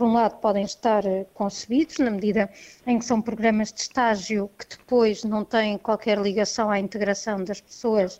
por 0.00 0.06
um 0.06 0.14
lado, 0.14 0.40
podem 0.40 0.64
estar 0.64 1.02
concebidos, 1.34 1.98
na 1.98 2.10
medida 2.10 2.48
em 2.86 2.98
que 2.98 3.04
são 3.04 3.20
programas 3.20 3.70
de 3.70 3.82
estágio 3.82 4.50
que 4.58 4.66
depois 4.66 5.24
não 5.24 5.44
têm 5.44 5.76
qualquer 5.76 6.16
ligação 6.16 6.70
à 6.70 6.80
integração 6.80 7.44
das 7.44 7.60
pessoas 7.60 8.18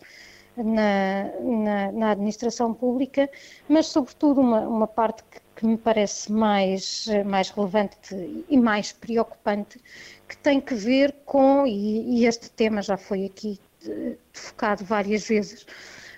na, 0.62 1.31
na, 1.40 1.92
na 1.92 2.11
administração 2.11 2.73
pública, 2.75 3.29
mas, 3.68 3.87
sobretudo, 3.87 4.40
uma, 4.40 4.61
uma 4.61 4.87
parte 4.87 5.23
que 5.31 5.40
que 5.61 5.66
me 5.66 5.77
parece 5.77 6.33
mais, 6.33 7.07
mais 7.27 7.51
relevante 7.51 8.16
e 8.49 8.57
mais 8.57 8.92
preocupante, 8.92 9.79
que 10.27 10.35
tem 10.38 10.59
que 10.59 10.75
ver 10.75 11.14
com, 11.27 11.66
e, 11.66 12.23
e 12.23 12.27
este 12.27 12.51
tema 12.51 12.81
já 12.81 12.96
foi 12.96 13.27
aqui 13.27 13.61
eh, 13.87 14.16
focado 14.33 14.83
várias 14.87 15.29
vezes, 15.29 15.66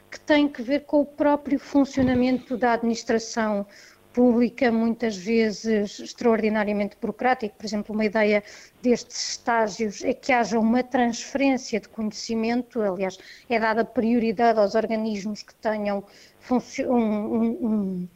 que 0.09 0.21
tem 0.21 0.49
que 0.49 0.63
ver 0.63 0.85
com 0.85 1.01
o 1.01 1.05
próprio 1.05 1.59
funcionamento 1.59 2.57
da 2.57 2.75
administração 2.75 3.65
pública, 3.65 3.92
muitas 4.73 5.17
vezes 5.17 5.99
extraordinariamente 5.99 6.97
burocrático. 7.01 7.57
Por 7.57 7.65
exemplo, 7.65 7.95
uma 7.95 8.05
ideia 8.05 8.43
destes 8.83 9.31
estágios 9.31 10.03
é 10.05 10.13
que 10.13 10.33
haja 10.33 10.59
uma 10.59 10.83
transferência 10.83 11.81
de 11.81 11.89
conhecimento, 11.89 12.81
aliás, 12.83 13.19
é 13.49 13.59
dada 13.59 13.85
prioridade 13.85 14.59
aos 14.59 14.75
organismos 14.75 15.43
que 15.43 15.55
tenham 15.55 16.05
um, 16.51 16.95
um, 16.95 17.67
um 17.67 18.09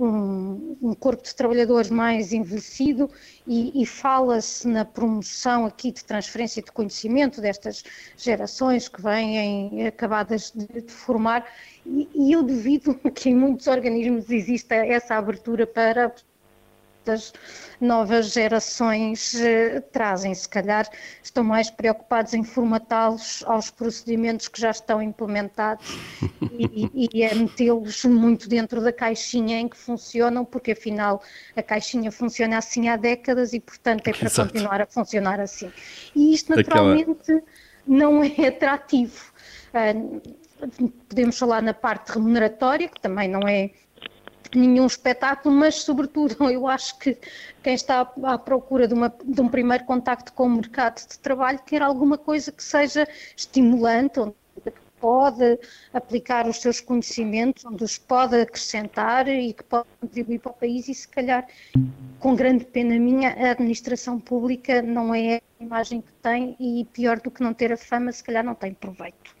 um, 0.00 0.76
um, 0.80 0.94
corpo 0.94 1.22
de 1.22 1.34
trabalhadores 1.34 1.90
mais 1.90 2.32
envelhecido 2.32 3.10
e, 3.46 3.82
e 3.82 3.84
fala-se 3.84 4.66
na 4.66 4.84
promoção 4.84 5.66
aqui 5.66 5.92
de 5.92 6.02
transferência 6.02 6.62
de 6.62 6.72
conhecimento 6.72 7.40
destas 7.40 7.84
gerações 8.16 8.88
que 8.88 9.02
vêm 9.02 9.86
acabadas 9.86 10.52
de, 10.54 10.66
de 10.80 10.90
formar. 10.90 11.46
E, 11.84 12.08
e, 12.14 12.32
eu 12.32 12.42
duvido 12.42 12.94
que 13.14 13.28
em 13.28 13.36
muitos 13.36 13.66
organismos 13.66 14.30
exista 14.30 14.74
essa 14.74 15.16
abertura 15.16 15.66
para 15.66 16.14
das 17.10 17.32
novas 17.80 18.32
gerações 18.32 19.34
eh, 19.34 19.80
trazem. 19.92 20.34
Se 20.34 20.48
calhar 20.48 20.88
estão 21.22 21.42
mais 21.42 21.70
preocupados 21.70 22.34
em 22.34 22.44
formatá-los 22.44 23.42
aos 23.46 23.70
procedimentos 23.70 24.48
que 24.48 24.60
já 24.60 24.70
estão 24.70 25.02
implementados 25.02 25.86
e, 26.52 27.08
e 27.12 27.22
é 27.22 27.34
metê-los 27.34 28.04
muito 28.04 28.48
dentro 28.48 28.82
da 28.82 28.92
caixinha 28.92 29.58
em 29.58 29.68
que 29.68 29.76
funcionam, 29.76 30.44
porque 30.44 30.72
afinal 30.72 31.22
a 31.56 31.62
caixinha 31.62 32.12
funciona 32.12 32.58
assim 32.58 32.88
há 32.88 32.96
décadas 32.96 33.52
e, 33.52 33.60
portanto, 33.60 34.06
é 34.06 34.12
para 34.12 34.26
Exato. 34.26 34.52
continuar 34.52 34.80
a 34.82 34.86
funcionar 34.86 35.40
assim. 35.40 35.72
E 36.14 36.34
isto 36.34 36.54
naturalmente 36.54 37.42
não 37.86 38.22
é 38.22 38.48
atrativo. 38.48 39.32
Uh, 39.72 40.20
podemos 41.08 41.38
falar 41.38 41.62
na 41.62 41.72
parte 41.72 42.12
remuneratória, 42.12 42.88
que 42.88 43.00
também 43.00 43.28
não 43.28 43.48
é 43.48 43.70
nenhum 44.58 44.86
espetáculo, 44.86 45.54
mas 45.54 45.76
sobretudo 45.76 46.36
eu 46.50 46.66
acho 46.66 46.98
que 46.98 47.16
quem 47.62 47.74
está 47.74 48.10
à 48.22 48.38
procura 48.38 48.88
de, 48.88 48.94
uma, 48.94 49.12
de, 49.24 49.40
um 49.40 49.48
primeiro 49.48 49.84
contacto 49.84 50.32
com 50.32 50.46
o 50.46 50.50
mercado 50.50 51.06
de 51.06 51.18
trabalho 51.18 51.60
quer 51.64 51.82
alguma 51.82 52.16
coisa 52.16 52.50
que 52.50 52.62
seja 52.62 53.06
estimulante, 53.36 54.20
onde 54.20 54.34
pode 55.00 55.58
aplicar 55.92 56.46
os 56.46 56.60
seus 56.60 56.80
conhecimentos, 56.80 57.64
onde 57.64 57.82
os 57.82 57.96
pode 57.96 58.36
acrescentar 58.36 59.26
e 59.26 59.52
que 59.54 59.64
pode 59.64 59.88
contribuir 60.00 60.38
para 60.38 60.52
o 60.52 60.54
país 60.54 60.88
e 60.88 60.94
se 60.94 61.08
calhar, 61.08 61.46
com 62.18 62.36
grande 62.36 62.66
pena 62.66 62.98
minha, 62.98 63.30
a 63.30 63.52
administração 63.52 64.20
pública 64.20 64.82
não 64.82 65.14
é 65.14 65.40
a 65.58 65.64
imagem 65.64 66.02
que 66.02 66.12
tem 66.22 66.54
e 66.60 66.84
pior 66.92 67.18
do 67.18 67.30
que 67.30 67.42
não 67.42 67.54
ter 67.54 67.72
a 67.72 67.76
fama, 67.76 68.12
se 68.12 68.22
calhar 68.22 68.44
não 68.44 68.54
tem 68.54 68.74
proveito. 68.74 69.39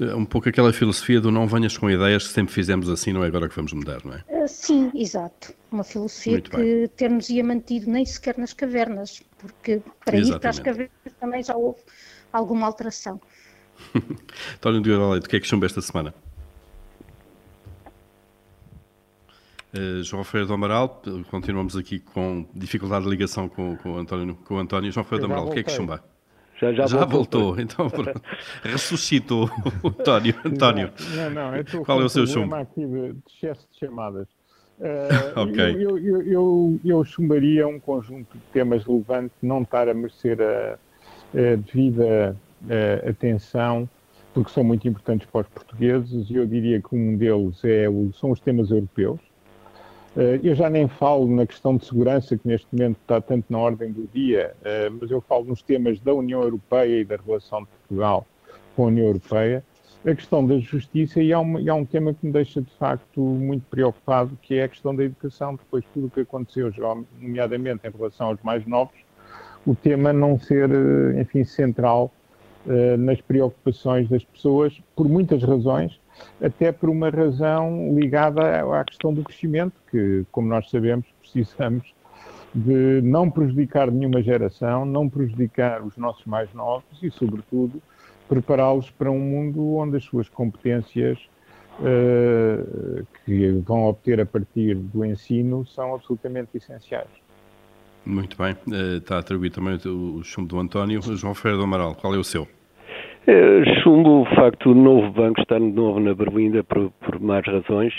É 0.00 0.14
um 0.14 0.24
pouco 0.24 0.48
aquela 0.48 0.72
filosofia 0.72 1.20
do 1.20 1.30
não 1.30 1.46
venhas 1.46 1.78
com 1.78 1.88
ideias 1.88 2.26
que 2.26 2.32
sempre 2.32 2.52
fizemos 2.52 2.88
assim, 2.88 3.12
não 3.12 3.22
é 3.22 3.28
agora 3.28 3.48
que 3.48 3.54
vamos 3.54 3.72
mudar, 3.72 4.04
não 4.04 4.14
é? 4.14 4.24
Uh, 4.28 4.48
sim, 4.48 4.90
exato. 4.94 5.54
Uma 5.70 5.84
filosofia 5.84 6.32
Muito 6.32 6.50
que 6.50 6.88
ter-nos 6.96 7.28
ia 7.30 7.44
mantido 7.44 7.90
nem 7.90 8.04
sequer 8.04 8.36
nas 8.36 8.52
cavernas, 8.52 9.22
porque 9.38 9.80
para 10.04 10.16
Exatamente. 10.16 10.36
ir 10.36 10.40
para 10.40 10.50
as 10.50 10.58
cavernas 10.58 11.12
também 11.20 11.42
já 11.42 11.56
houve 11.56 11.80
alguma 12.32 12.66
alteração. 12.66 13.20
António 14.56 14.80
de 14.80 14.90
Leite, 14.90 15.26
o 15.26 15.30
que 15.30 15.36
é 15.36 15.40
que 15.40 15.46
chumba 15.46 15.66
esta 15.66 15.80
semana? 15.80 16.12
Uh, 19.72 20.02
João 20.02 20.24
Ferreira 20.24 20.48
do 20.48 20.54
Amaral, 20.54 21.02
continuamos 21.30 21.76
aqui 21.76 22.00
com 22.00 22.46
dificuldade 22.54 23.04
de 23.04 23.10
ligação 23.10 23.48
com, 23.48 23.76
com, 23.76 23.92
o, 23.92 23.98
António, 23.98 24.34
com 24.44 24.54
o 24.54 24.58
António. 24.58 24.90
João 24.90 25.04
Ferreira 25.04 25.26
do 25.26 25.32
Amaral, 25.32 25.50
o 25.50 25.52
que 25.52 25.60
é 25.60 25.62
que 25.62 25.70
chumba? 25.70 26.02
Já, 26.72 26.72
já, 26.72 26.86
já 26.86 27.04
voltou. 27.04 27.54
voltou. 27.54 27.60
então 27.60 27.90
pronto. 27.90 28.22
ressuscitou 28.62 29.50
o 29.82 29.88
António. 29.88 30.34
António. 30.44 30.90
Não, 31.14 31.30
não, 31.30 31.54
é 31.54 31.64
Qual 31.84 32.00
é 32.00 32.04
o 32.04 32.08
seu 32.08 32.26
chumbo? 32.26 32.54
aqui 32.54 32.86
de, 32.86 33.12
de 33.12 33.22
excesso 33.28 33.66
de 33.72 33.78
chamadas. 33.78 34.26
Uh, 34.78 35.38
ok. 35.40 35.76
Eu, 35.78 35.98
eu, 35.98 36.22
eu, 36.22 36.80
eu, 36.84 37.04
chumbaria 37.04 37.66
um 37.66 37.78
conjunto 37.78 38.36
de 38.36 38.44
temas 38.52 38.84
relevantes, 38.84 39.36
não 39.42 39.62
estar 39.62 39.88
a 39.88 39.94
merecer 39.94 40.38
a, 40.40 40.78
a 41.38 41.56
devida 41.56 42.36
a, 42.68 43.10
atenção, 43.10 43.88
porque 44.32 44.50
são 44.50 44.64
muito 44.64 44.86
importantes 44.88 45.28
para 45.30 45.42
os 45.42 45.46
portugueses, 45.48 46.28
e 46.28 46.34
eu 46.34 46.46
diria 46.46 46.80
que 46.80 46.94
um 46.94 47.16
deles 47.16 47.62
é 47.64 47.88
o, 47.88 48.12
são 48.14 48.30
os 48.30 48.40
temas 48.40 48.70
europeus. 48.70 49.20
Eh, 50.16 50.40
eu 50.44 50.54
já 50.54 50.70
nem 50.70 50.86
falo 50.86 51.26
na 51.28 51.44
questão 51.46 51.76
de 51.76 51.84
segurança, 51.84 52.36
que 52.36 52.46
neste 52.46 52.66
momento 52.72 52.98
está 53.00 53.20
tanto 53.20 53.46
na 53.50 53.58
ordem 53.58 53.92
do 53.92 54.08
dia, 54.12 54.54
eh, 54.64 54.88
mas 54.88 55.10
eu 55.10 55.20
falo 55.20 55.44
nos 55.44 55.60
temas 55.62 55.98
da 56.00 56.14
União 56.14 56.42
Europeia 56.42 57.00
e 57.00 57.04
da 57.04 57.16
relação 57.16 57.62
de 57.62 57.66
Portugal 57.66 58.26
com 58.76 58.84
a 58.84 58.86
União 58.86 59.06
Europeia, 59.06 59.64
a 60.06 60.14
questão 60.14 60.46
da 60.46 60.58
justiça, 60.58 61.20
e 61.20 61.32
há, 61.32 61.40
uma, 61.40 61.60
e 61.60 61.68
há 61.68 61.74
um 61.74 61.84
tema 61.84 62.12
que 62.12 62.26
me 62.26 62.32
deixa 62.32 62.60
de 62.60 62.70
facto 62.72 63.20
muito 63.20 63.64
preocupado, 63.70 64.38
que 64.42 64.54
é 64.54 64.64
a 64.64 64.68
questão 64.68 64.94
da 64.94 65.02
educação, 65.02 65.56
depois 65.56 65.82
de 65.82 65.90
tudo 65.90 66.06
o 66.06 66.10
que 66.10 66.20
aconteceu, 66.20 66.70
nomeadamente 67.20 67.86
em 67.86 67.90
relação 67.90 68.28
aos 68.28 68.42
mais 68.42 68.64
novos, 68.66 68.94
o 69.66 69.74
tema 69.74 70.12
não 70.12 70.38
ser, 70.38 70.70
eh, 70.70 71.20
enfim, 71.20 71.44
central 71.44 72.12
nas 72.98 73.20
preocupações 73.20 74.08
das 74.08 74.24
pessoas, 74.24 74.80
por 74.96 75.06
muitas 75.06 75.42
razões, 75.42 76.00
até 76.42 76.72
por 76.72 76.88
uma 76.88 77.10
razão 77.10 77.94
ligada 77.94 78.40
à 78.78 78.84
questão 78.84 79.12
do 79.12 79.22
crescimento, 79.22 79.74
que, 79.90 80.24
como 80.30 80.48
nós 80.48 80.68
sabemos, 80.70 81.06
precisamos 81.20 81.94
de 82.54 83.00
não 83.02 83.28
prejudicar 83.28 83.90
nenhuma 83.90 84.22
geração, 84.22 84.84
não 84.84 85.08
prejudicar 85.08 85.82
os 85.82 85.96
nossos 85.96 86.24
mais 86.24 86.52
novos 86.54 87.02
e, 87.02 87.10
sobretudo, 87.10 87.82
prepará-los 88.28 88.90
para 88.90 89.10
um 89.10 89.18
mundo 89.18 89.74
onde 89.74 89.96
as 89.96 90.04
suas 90.04 90.28
competências 90.28 91.18
uh, 91.80 93.06
que 93.24 93.50
vão 93.66 93.86
obter 93.86 94.20
a 94.20 94.26
partir 94.26 94.76
do 94.76 95.04
ensino 95.04 95.66
são 95.66 95.94
absolutamente 95.94 96.56
essenciais. 96.56 97.08
Muito 98.06 98.36
bem. 98.36 98.52
Uh, 98.68 98.98
está 98.98 99.18
atribuído 99.18 99.56
também 99.56 99.78
o 99.86 100.22
chumbo 100.22 100.48
do 100.48 100.58
António. 100.60 101.02
João 101.16 101.34
Ferreira 101.34 101.58
do 101.58 101.64
Amaral, 101.64 101.94
qual 101.94 102.14
é 102.14 102.18
o 102.18 102.24
seu? 102.24 102.46
É, 103.26 103.80
chumbo 103.82 104.22
o 104.22 104.24
facto 104.34 104.74
do 104.74 104.80
novo 104.80 105.10
banco 105.10 105.40
estar 105.40 105.58
de 105.58 105.72
novo 105.72 105.98
na 105.98 106.14
Berlinda 106.14 106.62
por, 106.62 106.90
por 107.00 107.20
más 107.20 107.44
razões. 107.46 107.94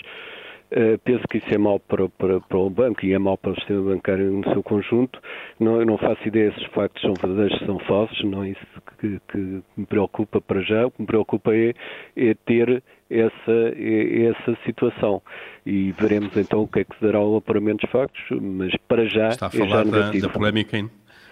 Uh, 0.71 0.97
penso 1.03 1.23
que 1.29 1.37
isso 1.37 1.47
é 1.53 1.57
mau 1.57 1.79
para, 1.79 2.09
para, 2.09 2.39
para, 2.41 2.57
o 2.57 2.69
banco 2.69 3.05
e 3.05 3.13
é 3.13 3.19
mau 3.19 3.37
para 3.37 3.51
o 3.51 3.55
sistema 3.55 3.93
bancário 3.93 4.31
no 4.31 4.43
seu 4.51 4.63
conjunto. 4.63 5.19
Não, 5.59 5.79
eu 5.79 5.85
não 5.85 5.97
faço 5.97 6.27
ideia 6.27 6.51
se 6.53 6.59
os 6.59 6.65
factos 6.73 7.01
são 7.01 7.13
verdadeiros 7.13 7.61
ou 7.61 7.67
são 7.67 7.79
falsos, 7.87 8.23
não 8.23 8.43
é 8.43 8.49
isso 8.49 8.65
que, 8.99 9.21
que, 9.31 9.37
me 9.77 9.85
preocupa 9.85 10.41
para 10.41 10.61
já. 10.61 10.87
O 10.87 10.91
que 10.91 11.01
me 11.01 11.07
preocupa 11.07 11.55
é, 11.55 11.73
é 12.17 12.33
ter 12.45 12.83
essa, 13.09 13.51
é, 13.77 14.25
essa 14.25 14.57
situação. 14.65 15.21
E 15.65 15.93
veremos 15.99 16.35
então 16.35 16.63
o 16.63 16.67
que 16.67 16.79
é 16.79 16.83
que 16.83 16.95
dará 16.99 17.19
ao 17.19 17.37
apuramento 17.37 17.85
dos 17.85 17.91
factos, 17.91 18.23
mas 18.41 18.75
para 18.87 19.05
já. 19.05 19.29
Está 19.29 19.47
a 19.47 19.51
falar 19.51 19.81
é 19.87 19.91
da, 19.91 20.11
da 20.11 20.29
polémica 20.29 20.77
em, 20.77 20.89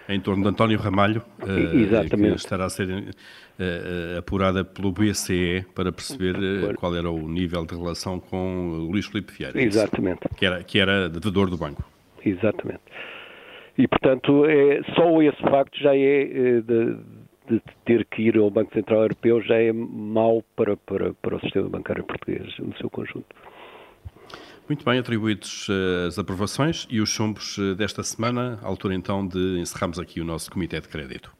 em 0.08 0.20
torno 0.20 0.44
de 0.44 0.48
António 0.48 0.78
Ramalho, 0.78 1.22
uh, 1.42 2.16
que 2.16 2.34
estará 2.36 2.66
a 2.66 2.70
ser 2.70 2.88
uh, 3.58 4.18
apurada 4.18 4.64
pelo 4.64 4.92
BCE 4.92 5.64
para 5.74 5.92
perceber 5.92 6.36
uh, 6.36 6.74
qual 6.74 6.94
era 6.94 7.10
o 7.10 7.28
nível 7.28 7.64
de 7.64 7.74
relação 7.74 8.20
com 8.20 8.88
Luís 8.90 9.06
Filipe 9.06 9.32
Vieira. 9.32 9.60
Exatamente. 9.60 10.20
Que 10.36 10.46
era, 10.46 10.62
que 10.62 10.78
era 10.78 11.08
devedor 11.08 11.48
do 11.50 11.56
banco. 11.56 11.84
Exatamente. 12.24 12.82
E, 13.76 13.88
portanto, 13.88 14.46
é, 14.46 14.82
só 14.94 15.20
esse 15.20 15.40
facto 15.42 15.76
já 15.78 15.96
é 15.96 16.60
de, 16.60 16.96
de 17.50 17.62
ter 17.84 18.06
que 18.06 18.22
ir 18.22 18.38
ao 18.38 18.50
Banco 18.50 18.72
Central 18.72 19.02
Europeu 19.02 19.42
já 19.42 19.56
é 19.56 19.72
mau 19.72 20.42
para, 20.54 20.76
para, 20.76 21.12
para 21.14 21.36
o 21.36 21.40
sistema 21.40 21.68
bancário 21.68 22.04
português 22.04 22.56
no 22.58 22.76
seu 22.76 22.88
conjunto. 22.88 23.26
Muito 24.68 24.82
bem, 24.84 24.98
atribuídos 24.98 25.68
as 26.06 26.18
aprovações 26.18 26.86
e 26.88 27.00
os 27.00 27.10
chumbos 27.10 27.58
desta 27.76 28.02
semana, 28.02 28.58
à 28.62 28.66
altura 28.66 28.94
então 28.94 29.26
de 29.26 29.58
encerrarmos 29.58 29.98
aqui 29.98 30.20
o 30.20 30.24
nosso 30.24 30.50
Comitê 30.50 30.80
de 30.80 30.88
Crédito. 30.88 31.30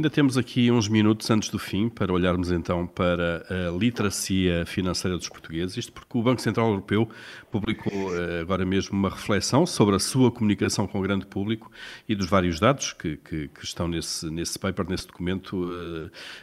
Ainda 0.00 0.08
temos 0.08 0.38
aqui 0.38 0.70
uns 0.70 0.88
minutos 0.88 1.30
antes 1.30 1.50
do 1.50 1.58
fim 1.58 1.90
para 1.90 2.10
olharmos 2.10 2.50
então 2.50 2.86
para 2.86 3.44
a 3.50 3.70
literacia 3.70 4.64
financeira 4.64 5.14
dos 5.18 5.28
portugueses, 5.28 5.76
isto 5.76 5.92
porque 5.92 6.16
o 6.16 6.22
Banco 6.22 6.40
Central 6.40 6.70
Europeu 6.70 7.06
publicou 7.50 8.16
eh, 8.16 8.40
agora 8.40 8.64
mesmo 8.64 8.96
uma 8.96 9.10
reflexão 9.10 9.66
sobre 9.66 9.96
a 9.96 9.98
sua 9.98 10.30
comunicação 10.30 10.86
com 10.86 11.00
o 11.00 11.02
grande 11.02 11.26
público 11.26 11.70
e 12.08 12.14
dos 12.14 12.26
vários 12.26 12.58
dados 12.58 12.94
que, 12.94 13.18
que, 13.18 13.48
que 13.48 13.62
estão 13.62 13.88
nesse, 13.88 14.30
nesse 14.30 14.58
paper, 14.58 14.88
nesse 14.88 15.06
documento. 15.06 15.70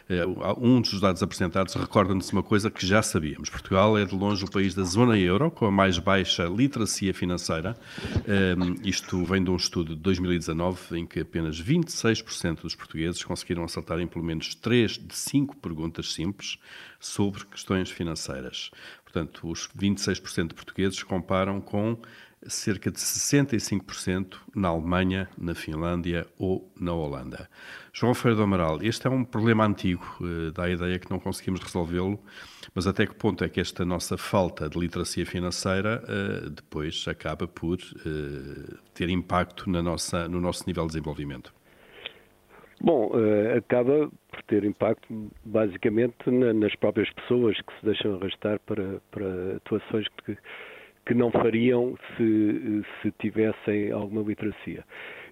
Eh, 0.08 0.20
eh, 0.20 0.26
um 0.56 0.80
dos 0.80 1.00
dados 1.00 1.20
apresentados 1.20 1.74
recorda-nos 1.74 2.30
uma 2.30 2.44
coisa 2.44 2.70
que 2.70 2.86
já 2.86 3.02
sabíamos. 3.02 3.50
Portugal 3.50 3.98
é 3.98 4.04
de 4.04 4.14
longe 4.14 4.44
o 4.44 4.48
país 4.48 4.72
da 4.72 4.84
zona 4.84 5.18
euro 5.18 5.50
com 5.50 5.66
a 5.66 5.70
mais 5.72 5.98
baixa 5.98 6.44
literacia 6.44 7.12
financeira. 7.12 7.76
Isto 8.84 9.24
vem 9.24 9.42
de 9.42 9.50
um 9.50 9.56
estudo 9.56 9.96
de 9.96 10.02
2019 10.02 11.00
em 11.00 11.04
que 11.04 11.20
apenas 11.20 11.60
26% 11.60 12.62
dos 12.62 12.76
portugueses 12.76 13.24
conseguiram 13.24 13.47
conseguiram 13.48 13.64
acertar 13.64 13.98
em 13.98 14.06
pelo 14.06 14.24
menos 14.24 14.54
três 14.54 14.92
de 14.92 15.14
cinco 15.14 15.56
perguntas 15.56 16.12
simples 16.12 16.58
sobre 17.00 17.44
questões 17.46 17.90
financeiras. 17.90 18.70
Portanto, 19.02 19.48
os 19.48 19.68
26% 19.68 20.48
de 20.48 20.54
portugueses 20.54 21.02
comparam 21.02 21.60
com 21.60 21.98
cerca 22.46 22.90
de 22.90 22.98
65% 22.98 24.36
na 24.54 24.68
Alemanha, 24.68 25.28
na 25.36 25.54
Finlândia 25.54 26.26
ou 26.38 26.70
na 26.78 26.92
Holanda. 26.92 27.48
João 27.92 28.14
Ferreira 28.14 28.36
do 28.36 28.42
Amaral, 28.44 28.78
este 28.80 29.08
é 29.08 29.10
um 29.10 29.24
problema 29.24 29.66
antigo, 29.66 30.04
eh, 30.20 30.52
dá 30.52 30.64
a 30.64 30.70
ideia 30.70 31.00
que 31.00 31.10
não 31.10 31.18
conseguimos 31.18 31.60
resolvê-lo, 31.60 32.20
mas 32.72 32.86
até 32.86 33.06
que 33.08 33.14
ponto 33.14 33.42
é 33.42 33.48
que 33.48 33.60
esta 33.60 33.84
nossa 33.84 34.16
falta 34.16 34.68
de 34.68 34.78
literacia 34.78 35.26
financeira 35.26 36.04
eh, 36.06 36.50
depois 36.50 37.04
acaba 37.08 37.48
por 37.48 37.78
eh, 37.80 38.76
ter 38.94 39.08
impacto 39.08 39.68
na 39.68 39.82
nossa, 39.82 40.28
no 40.28 40.40
nosso 40.40 40.62
nível 40.64 40.84
de 40.84 40.92
desenvolvimento? 40.92 41.57
Bom, 42.80 43.10
uh, 43.10 43.56
acaba 43.56 44.08
por 44.30 44.42
ter 44.44 44.64
impacto 44.64 45.30
basicamente 45.44 46.30
na, 46.30 46.52
nas 46.52 46.74
próprias 46.76 47.10
pessoas 47.10 47.60
que 47.60 47.72
se 47.78 47.84
deixam 47.84 48.14
arrastar 48.14 48.60
para, 48.60 49.00
para 49.10 49.56
atuações 49.56 50.06
que, 50.24 50.36
que 51.04 51.14
não 51.14 51.30
fariam 51.32 51.96
se, 52.16 52.84
se 53.02 53.10
tivessem 53.18 53.90
alguma 53.90 54.22
literacia. 54.22 54.84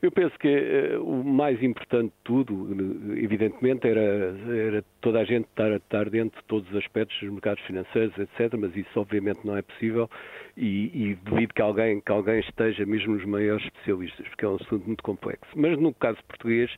Eu 0.02 0.10
penso 0.10 0.36
que 0.38 0.48
uh, 0.48 1.02
o 1.04 1.22
mais 1.22 1.62
importante 1.62 2.08
de 2.08 2.22
tudo, 2.24 2.68
evidentemente, 3.16 3.86
era, 3.86 4.36
era 4.48 4.84
toda 5.00 5.20
a 5.20 5.24
gente 5.24 5.46
estar, 5.46 5.70
estar 5.70 6.10
dentro 6.10 6.40
de 6.40 6.46
todos 6.46 6.68
os 6.68 6.76
aspectos 6.76 7.16
dos 7.20 7.30
mercados 7.30 7.62
financeiros, 7.64 8.16
etc., 8.18 8.54
mas 8.58 8.74
isso 8.76 9.00
obviamente 9.00 9.40
não 9.44 9.56
é 9.56 9.62
possível 9.62 10.10
e, 10.56 10.90
e 10.92 11.14
devido 11.24 11.54
que 11.54 11.62
alguém, 11.62 12.00
que 12.00 12.10
alguém 12.10 12.40
esteja 12.40 12.84
mesmo 12.84 13.14
nos 13.14 13.24
maiores 13.24 13.64
especialistas, 13.64 14.26
porque 14.28 14.44
é 14.44 14.48
um 14.48 14.56
assunto 14.56 14.84
muito 14.84 15.04
complexo. 15.04 15.48
Mas 15.54 15.78
no 15.78 15.94
caso 15.94 16.18
português, 16.26 16.70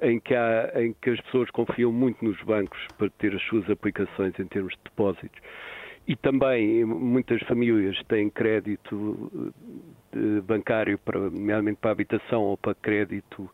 em 0.00 0.20
que, 0.20 0.34
há, 0.34 0.72
em 0.76 0.92
que 1.00 1.10
as 1.10 1.20
pessoas 1.22 1.50
confiam 1.50 1.92
muito 1.92 2.24
nos 2.24 2.40
bancos 2.42 2.78
para 2.98 3.08
ter 3.10 3.34
as 3.34 3.42
suas 3.44 3.68
aplicações 3.70 4.38
em 4.38 4.46
termos 4.46 4.72
de 4.74 4.80
depósitos. 4.84 5.40
E 6.06 6.14
também 6.14 6.84
muitas 6.84 7.42
famílias 7.42 8.00
têm 8.04 8.30
crédito 8.30 9.52
eh, 10.12 10.40
bancário, 10.42 10.98
para, 10.98 11.18
nomeadamente 11.18 11.78
para 11.80 11.90
a 11.90 11.92
habitação 11.92 12.42
ou 12.42 12.56
para 12.56 12.74
crédito 12.76 13.50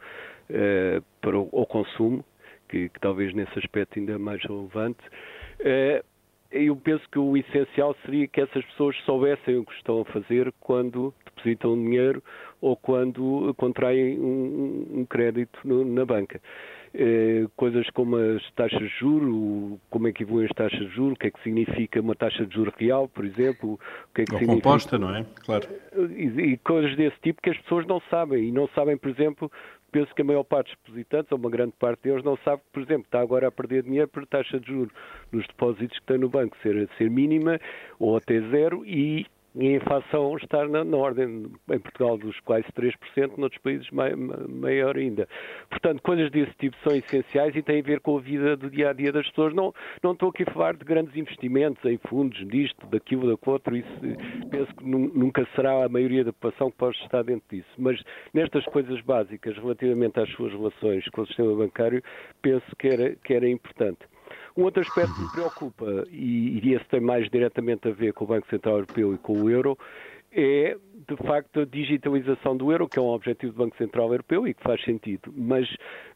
eh, 0.50 1.00
para 1.20 1.38
o, 1.38 1.66
consumo, 1.66 2.22
que, 2.68 2.90
que, 2.90 3.00
talvez 3.00 3.32
nesse 3.32 3.58
aspecto 3.58 3.98
ainda 3.98 4.12
é 4.12 4.18
mais 4.18 4.42
relevante. 4.42 5.00
Eh, 5.60 6.04
eu 6.50 6.76
penso 6.76 7.08
que 7.10 7.18
o 7.18 7.34
essencial 7.38 7.96
seria 8.04 8.28
que 8.28 8.40
essas 8.40 8.62
pessoas 8.66 8.94
soubessem 9.06 9.56
o 9.56 9.64
que 9.64 9.72
estão 9.72 10.02
a 10.02 10.04
fazer 10.04 10.52
quando 10.60 11.14
depositam 11.24 11.74
dinheiro 11.74 12.22
ou 12.62 12.76
quando 12.76 13.52
contraem 13.58 14.18
um, 14.18 15.00
um 15.00 15.04
crédito 15.04 15.58
no, 15.64 15.84
na 15.84 16.06
banca. 16.06 16.40
Eh, 16.94 17.46
coisas 17.56 17.88
como 17.90 18.16
as 18.16 18.50
taxas 18.52 18.78
de 18.78 18.98
juros, 18.98 19.80
como 19.90 20.08
é 20.08 20.12
que 20.12 20.22
evoluem 20.22 20.46
as 20.46 20.54
taxas 20.54 20.78
de 20.78 20.94
juros, 20.94 21.14
o 21.14 21.18
que 21.18 21.26
é 21.26 21.30
que 21.30 21.42
significa 21.42 22.00
uma 22.00 22.14
taxa 22.14 22.46
de 22.46 22.54
juros 22.54 22.74
real, 22.76 23.08
por 23.08 23.24
exemplo, 23.24 23.74
o 23.74 24.14
que 24.14 24.22
é 24.22 24.24
que 24.26 24.32
Ou 24.34 24.38
significa... 24.38 24.68
composta, 24.68 24.98
não 24.98 25.14
é? 25.14 25.24
Claro. 25.44 25.68
E, 26.14 26.52
e, 26.52 26.56
coisas 26.58 26.94
desse 26.94 27.18
tipo 27.20 27.40
que 27.42 27.50
as 27.50 27.58
pessoas 27.58 27.86
não 27.86 28.00
sabem, 28.10 28.44
e 28.44 28.52
não 28.52 28.68
sabem, 28.68 28.96
por 28.96 29.10
exemplo, 29.10 29.50
penso 29.90 30.14
que 30.14 30.20
a 30.20 30.24
maior 30.24 30.44
parte 30.44 30.68
dos 30.68 30.78
depositantes, 30.84 31.32
ou 31.32 31.38
uma 31.38 31.50
grande 31.50 31.72
parte 31.80 32.02
deles, 32.02 32.22
não 32.22 32.36
sabe 32.44 32.60
que, 32.62 32.70
por 32.72 32.82
exemplo, 32.82 33.04
está 33.06 33.20
agora 33.20 33.48
a 33.48 33.50
perder 33.50 33.82
dinheiro 33.82 34.08
por 34.08 34.26
taxa 34.26 34.60
de 34.60 34.66
juros 34.66 34.92
nos 35.32 35.46
depósitos 35.46 35.98
que 35.98 36.06
tem 36.06 36.18
no 36.18 36.28
banco 36.28 36.54
ser, 36.62 36.88
ser 36.98 37.10
mínima 37.10 37.58
ou 37.98 38.18
até 38.18 38.38
zero 38.50 38.84
e 38.86 39.26
e 39.54 39.68
a 39.68 39.76
inflação 39.76 40.36
está 40.36 40.66
na, 40.66 40.84
na, 40.84 40.96
ordem, 40.96 41.46
em 41.70 41.78
Portugal, 41.78 42.16
dos 42.16 42.38
quase 42.40 42.66
3%, 42.72 43.36
noutros 43.36 43.60
países 43.62 43.90
mai, 43.90 44.14
maior 44.14 44.96
ainda. 44.96 45.28
Portanto, 45.68 46.02
coisas 46.02 46.30
desse 46.30 46.52
tipo 46.54 46.76
são 46.82 46.96
essenciais 46.96 47.54
e 47.54 47.62
têm 47.62 47.80
a 47.80 47.82
ver 47.82 48.00
com 48.00 48.16
a 48.16 48.20
vida 48.20 48.56
do 48.56 48.70
dia 48.70 48.90
a 48.90 48.92
dia 48.92 49.12
das 49.12 49.28
pessoas. 49.28 49.54
Não, 49.54 49.74
não 50.02 50.12
estou 50.12 50.30
aqui 50.30 50.44
a 50.44 50.52
falar 50.52 50.76
de 50.76 50.84
grandes 50.84 51.14
investimentos 51.16 51.84
em 51.84 51.98
fundos, 52.08 52.38
disto, 52.48 52.86
daquilo, 52.86 53.30
daquilo 53.30 53.52
outro, 53.52 53.76
isso 53.76 53.88
penso 54.50 54.74
que 54.74 54.84
nunca 54.84 55.46
será 55.54 55.84
a 55.84 55.88
maioria 55.88 56.24
da 56.24 56.32
população 56.32 56.70
que 56.70 56.76
pode 56.76 56.96
estar 56.98 57.22
dentro 57.22 57.44
disso. 57.50 57.70
Mas 57.78 58.02
nestas 58.32 58.64
coisas 58.66 59.00
básicas, 59.02 59.56
relativamente 59.56 60.18
às 60.18 60.30
suas 60.30 60.52
relações 60.52 61.06
com 61.10 61.22
o 61.22 61.26
sistema 61.26 61.54
bancário, 61.54 62.02
penso 62.40 62.64
que 62.78 62.88
era, 62.88 63.16
que 63.16 63.34
era 63.34 63.48
importante. 63.48 64.00
Um 64.56 64.64
outro 64.64 64.82
aspecto 64.82 65.14
que 65.14 65.22
me 65.22 65.32
preocupa, 65.32 66.06
e, 66.10 66.60
e 66.62 66.74
esse 66.74 66.84
tem 66.86 67.00
mais 67.00 67.28
diretamente 67.30 67.88
a 67.88 67.92
ver 67.92 68.12
com 68.12 68.24
o 68.24 68.28
Banco 68.28 68.48
Central 68.48 68.76
Europeu 68.76 69.14
e 69.14 69.18
com 69.18 69.40
o 69.40 69.50
euro, 69.50 69.78
é, 70.34 70.76
de 71.08 71.16
facto, 71.26 71.60
a 71.60 71.64
digitalização 71.64 72.56
do 72.56 72.72
euro, 72.72 72.88
que 72.88 72.98
é 72.98 73.02
um 73.02 73.08
objetivo 73.08 73.52
do 73.52 73.58
Banco 73.58 73.76
Central 73.76 74.10
Europeu 74.10 74.46
e 74.46 74.54
que 74.54 74.62
faz 74.62 74.82
sentido. 74.82 75.32
Mas 75.36 75.68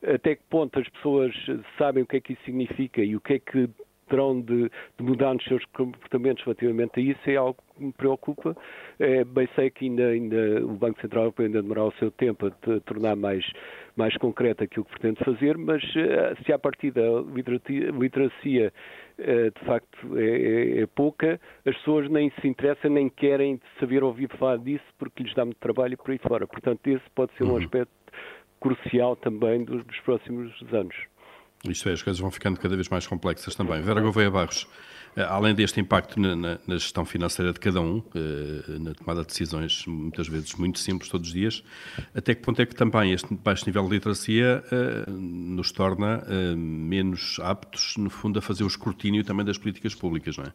até 0.03 0.37
que 0.37 0.43
ponto 0.49 0.79
as 0.79 0.89
pessoas 0.89 1.35
sabem 1.79 2.03
o 2.03 2.07
que 2.07 2.17
é 2.17 2.21
que 2.21 2.33
isso 2.33 2.43
significa 2.45 3.03
e 3.03 3.15
o 3.15 3.21
que 3.21 3.35
é 3.35 3.39
que 3.39 3.69
terão 4.09 4.41
de, 4.41 4.71
de, 4.97 5.03
mudar 5.03 5.35
nos 5.35 5.45
seus 5.45 5.65
comportamentos 5.67 6.45
relativamente 6.45 7.01
a 7.01 7.03
isso 7.03 7.21
é 7.27 7.37
algo 7.37 7.59
que 7.75 7.85
me 7.85 7.93
preocupa. 7.93 8.57
É, 8.99 9.25
bem 9.25 9.49
sei 9.55 9.71
que 9.71 9.85
ainda, 9.85 10.07
ainda 10.07 10.65
o 10.65 10.75
Banco 10.75 11.01
Central 11.01 11.25
Europeu 11.25 11.47
ainda 11.47 11.63
demorar 11.63 11.85
o 11.87 11.93
seu 11.99 12.11
tempo 12.11 12.47
a 12.47 12.81
tornar 12.81 13.17
mais, 13.17 13.45
mais 13.97 14.17
concreto 14.19 14.63
aquilo 14.63 14.85
que 14.85 14.93
pretende 14.93 15.25
fazer, 15.25 15.57
mas 15.57 15.83
uh, 15.83 16.45
se 16.45 16.53
a 16.53 16.59
partir 16.59 16.93
da 16.93 17.03
literacia 17.99 18.73
uh, 19.19 19.59
de 19.59 19.67
facto 19.67 20.19
é, 20.19 20.23
é, 20.23 20.81
é, 20.83 20.87
pouca, 20.87 21.41
as 21.65 21.75
pessoas 21.77 22.09
nem 22.11 22.31
se 22.41 22.47
interessam 22.47 22.91
nem 22.91 23.09
querem 23.09 23.61
saber 23.81 24.05
ouvir 24.05 24.29
falar 24.39 24.59
disso 24.59 24.85
porque 24.99 25.23
lhes 25.23 25.35
dá 25.35 25.45
muito 25.45 25.59
trabalho 25.59 25.95
e 25.95 25.97
por 25.97 26.11
aí 26.11 26.19
fora. 26.19 26.47
Portanto, 26.47 26.87
esse 26.87 27.05
pode 27.15 27.33
ser 27.37 27.45
um 27.45 27.53
uhum. 27.53 27.57
aspecto 27.57 27.91
crucial 28.61 29.17
também 29.17 29.65
dos, 29.65 29.85
dos 29.85 30.01
próximos 30.01 30.53
anos. 30.73 30.95
Isto 31.65 31.89
é, 31.89 31.93
as 31.93 32.03
coisas 32.03 32.21
vão 32.21 32.31
ficando 32.31 32.61
cada 32.61 32.75
vez 32.75 32.89
mais 32.89 33.07
complexas 33.07 33.55
também. 33.55 33.81
Vera 33.81 34.01
Gouveia 34.01 34.31
Barros, 34.31 34.69
eh, 34.69 34.96
além 35.23 35.55
deste 35.55 35.81
impacto 35.81 36.21
na, 36.21 36.37
na, 36.37 36.59
na, 36.67 36.75
gestão 36.75 37.05
financeira 37.05 37.53
de 37.53 37.61
cada 37.61 37.81
um, 37.81 38.03
eh, 38.15 38.79
na 38.79 38.95
tomada 38.95 39.23
de 39.23 39.29
decisões 39.29 39.87
muitas 39.87 40.29
vezes 40.29 40.55
muito 40.55 40.79
simples 40.79 41.11
todos 41.11 41.29
os 41.29 41.35
dias, 41.35 41.65
até 42.15 42.35
que 42.35 42.43
ponto 42.43 42.61
é 42.61 42.67
que 42.67 42.75
também 42.75 43.13
este 43.13 43.35
baixo 43.35 43.65
nível 43.67 43.85
de 43.85 43.91
literacia 43.91 44.63
eh, 44.71 45.11
nos 45.11 45.73
torna 45.73 46.25
menos 46.57 47.39
aptos, 47.43 47.97
no 47.97 48.11
fundo, 48.11 48.39
a 48.39 48.43
fazer 48.43 48.65
o 48.65 48.67
escrutínio 48.67 49.25
também 49.25 49.45
das 49.45 49.59
políticas 49.59 49.95
públicas, 49.95 50.37
não 50.37 50.45
é? 50.45 50.53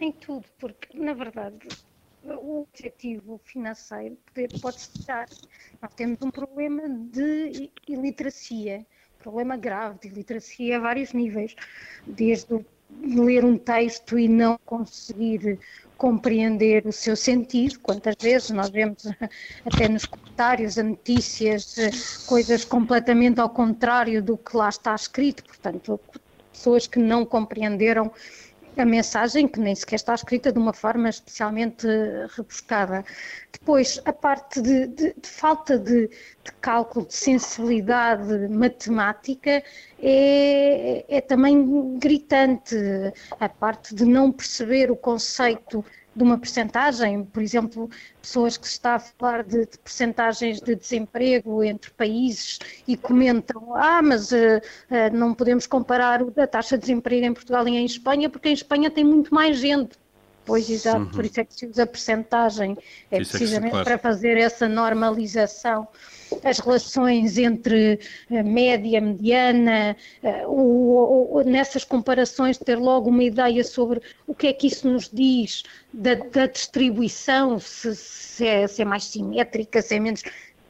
Em 0.00 0.12
tudo, 0.12 0.44
porque, 0.58 0.98
na 0.98 1.14
verdade, 1.14 1.68
o 2.24 2.62
objetivo 2.62 3.40
financeiro 3.44 4.18
pode 4.60 4.76
estar. 4.76 5.26
Nós 5.80 5.94
temos 5.94 6.18
um 6.22 6.30
problema 6.30 6.82
de 6.88 7.70
iliteracia 7.88 8.84
problema 9.22 9.56
grave 9.56 9.98
de 10.00 10.08
iliteracia 10.08 10.76
a 10.76 10.80
vários 10.80 11.12
níveis, 11.12 11.54
desde 12.06 12.64
ler 13.00 13.44
um 13.44 13.56
texto 13.56 14.18
e 14.18 14.28
não 14.28 14.58
conseguir 14.64 15.58
compreender 15.96 16.86
o 16.86 16.92
seu 16.92 17.14
sentido. 17.14 17.78
Quantas 17.80 18.16
vezes 18.20 18.50
nós 18.50 18.70
vemos 18.70 19.06
até 19.64 19.88
nos 19.88 20.04
comentários 20.04 20.78
a 20.78 20.82
notícias 20.82 21.76
coisas 22.26 22.64
completamente 22.64 23.40
ao 23.40 23.48
contrário 23.48 24.22
do 24.22 24.36
que 24.36 24.56
lá 24.56 24.68
está 24.68 24.94
escrito, 24.94 25.44
portanto, 25.44 26.00
pessoas 26.52 26.86
que 26.86 26.98
não 26.98 27.24
compreenderam 27.24 28.10
a 28.76 28.84
mensagem, 28.84 29.46
que 29.46 29.60
nem 29.60 29.74
sequer 29.74 29.96
está 29.96 30.14
escrita 30.14 30.52
de 30.52 30.58
uma 30.58 30.72
forma 30.72 31.08
especialmente 31.08 31.86
rebuscada. 32.36 33.04
Depois, 33.52 34.00
a 34.04 34.12
parte 34.12 34.60
de, 34.62 34.86
de, 34.86 35.14
de 35.14 35.28
falta 35.28 35.78
de, 35.78 36.08
de, 36.08 36.52
cálculo, 36.60 37.06
de 37.06 37.14
sensibilidade 37.14 38.48
matemática 38.48 39.62
é, 40.00 41.04
é 41.08 41.20
também 41.20 41.98
gritante. 41.98 42.76
A 43.38 43.48
parte 43.48 43.94
de 43.94 44.04
não 44.04 44.32
perceber 44.32 44.90
o 44.90 44.96
conceito 44.96 45.84
de 46.14 46.22
uma 46.22 46.38
percentagem, 46.38 47.24
por 47.24 47.42
exemplo, 47.42 47.90
pessoas 48.20 48.56
que 48.56 48.66
se 48.66 48.74
está 48.74 48.96
a 48.96 48.98
falar 48.98 49.42
de, 49.42 49.66
de 49.66 49.78
percentagens 49.78 50.60
de 50.60 50.74
desemprego 50.74 51.64
entre 51.64 51.90
países 51.92 52.58
e 52.86 52.96
comentam, 52.96 53.74
ah, 53.74 54.02
mas 54.02 54.30
uh, 54.32 54.36
uh, 54.36 55.16
não 55.16 55.34
podemos 55.34 55.66
comparar 55.66 56.20
a 56.22 56.46
taxa 56.46 56.76
de 56.76 56.82
desemprego 56.82 57.26
em 57.26 57.32
Portugal 57.32 57.66
e 57.66 57.76
em 57.76 57.84
Espanha, 57.84 58.28
porque 58.28 58.48
em 58.48 58.54
Espanha 58.54 58.90
tem 58.90 59.04
muito 59.04 59.34
mais 59.34 59.58
gente. 59.58 60.01
Pois, 60.44 60.68
exato, 60.68 61.02
uhum. 61.02 61.10
por 61.10 61.24
isso 61.24 61.40
é 61.40 61.44
que 61.44 61.54
se 61.54 61.66
usa 61.66 61.84
a 61.84 61.86
percentagem, 61.86 62.76
é 63.10 63.20
isso 63.20 63.30
precisamente 63.30 63.66
é 63.66 63.66
que, 63.66 63.70
claro. 63.70 63.84
para 63.84 63.98
fazer 63.98 64.36
essa 64.36 64.68
normalização. 64.68 65.86
As 66.42 66.58
relações 66.58 67.36
entre 67.36 68.00
a 68.30 68.42
média, 68.42 69.00
mediana, 69.00 69.96
o, 70.46 71.36
o, 71.36 71.42
nessas 71.42 71.84
comparações, 71.84 72.58
ter 72.58 72.76
logo 72.76 73.10
uma 73.10 73.22
ideia 73.22 73.62
sobre 73.62 74.00
o 74.26 74.34
que 74.34 74.46
é 74.48 74.52
que 74.52 74.66
isso 74.66 74.88
nos 74.88 75.10
diz 75.12 75.62
da, 75.92 76.14
da 76.14 76.46
distribuição, 76.46 77.58
se, 77.60 77.94
se, 77.94 78.46
é, 78.46 78.66
se 78.66 78.82
é 78.82 78.84
mais 78.84 79.04
simétrica, 79.04 79.82
se 79.82 79.94
é 79.94 80.00
menos 80.00 80.22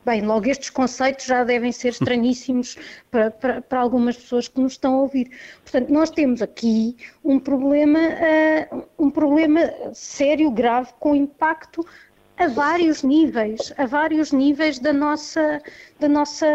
Bem, 0.04 0.20
logo 0.22 0.48
estes 0.50 0.68
conceitos 0.68 1.26
já 1.26 1.44
devem 1.44 1.70
ser 1.70 1.90
estranhíssimos 1.90 2.76
para, 3.08 3.30
para, 3.30 3.62
para, 3.62 3.80
algumas 3.80 4.16
pessoas 4.16 4.48
que 4.48 4.60
nos 4.60 4.72
estão 4.72 4.94
a 4.94 5.02
ouvir. 5.02 5.30
Portanto, 5.62 5.90
nós 5.90 6.10
temos 6.10 6.42
aqui 6.42 6.96
um 7.24 7.38
problema, 7.38 8.00
uh, 8.00 8.84
um 8.98 9.08
problema 9.08 9.60
sério, 9.94 10.50
grave, 10.50 10.92
com 10.98 11.14
impacto 11.14 11.86
a 12.36 12.48
vários 12.48 13.02
níveis, 13.02 13.72
a 13.76 13.86
vários 13.86 14.32
níveis 14.32 14.78
da 14.78 14.92
nossa, 14.92 15.60
da 16.00 16.08
nossa 16.08 16.46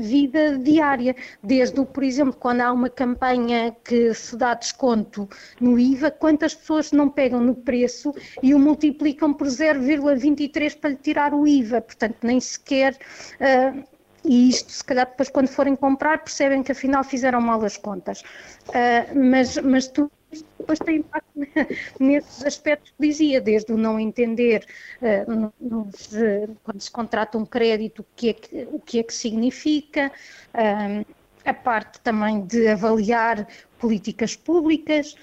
vida 0.00 0.58
diária. 0.58 1.14
Desde, 1.42 1.84
por 1.84 2.02
exemplo, 2.02 2.34
quando 2.38 2.60
há 2.60 2.72
uma 2.72 2.88
campanha 2.88 3.76
que 3.84 4.14
se 4.14 4.36
dá 4.36 4.54
desconto 4.54 5.28
no 5.60 5.78
IVA, 5.78 6.10
quantas 6.10 6.54
pessoas 6.54 6.92
não 6.92 7.08
pegam 7.08 7.40
no 7.40 7.54
preço 7.54 8.14
e 8.42 8.54
o 8.54 8.58
multiplicam 8.58 9.32
por 9.34 9.46
0,23 9.46 10.78
para 10.78 10.90
lhe 10.90 10.96
tirar 10.96 11.34
o 11.34 11.46
IVA, 11.46 11.80
portanto, 11.80 12.16
nem 12.22 12.40
sequer. 12.40 12.96
Uh, 13.40 13.84
e 14.24 14.48
isto, 14.48 14.72
se 14.72 14.82
calhar, 14.82 15.06
depois, 15.06 15.28
quando 15.28 15.48
forem 15.48 15.76
comprar, 15.76 16.18
percebem 16.18 16.62
que 16.62 16.72
afinal 16.72 17.04
fizeram 17.04 17.42
mal 17.42 17.62
as 17.62 17.76
contas. 17.76 18.22
Uh, 18.68 19.18
mas, 19.30 19.58
mas 19.58 19.88
tu 19.88 20.10
depois 20.58 20.78
tem 20.78 20.96
impacto 20.96 21.28
nesses 22.00 22.44
aspectos 22.44 22.92
que 22.92 23.06
dizia, 23.06 23.40
desde 23.40 23.72
o 23.72 23.76
não 23.76 23.98
entender 23.98 24.66
uh, 25.00 25.52
nos, 25.60 26.12
uh, 26.12 26.56
quando 26.62 26.80
se 26.80 26.90
contrata 26.90 27.38
um 27.38 27.44
crédito 27.44 28.00
o 28.00 28.06
que 28.16 28.28
é 28.30 28.32
que, 28.32 28.68
o 28.72 28.80
que, 28.80 28.98
é 28.98 29.02
que 29.02 29.12
significa, 29.12 30.10
uh, 30.54 31.06
a 31.44 31.52
parte 31.54 32.00
também 32.00 32.44
de 32.46 32.68
avaliar 32.68 33.46
políticas 33.78 34.34
públicas, 34.34 35.14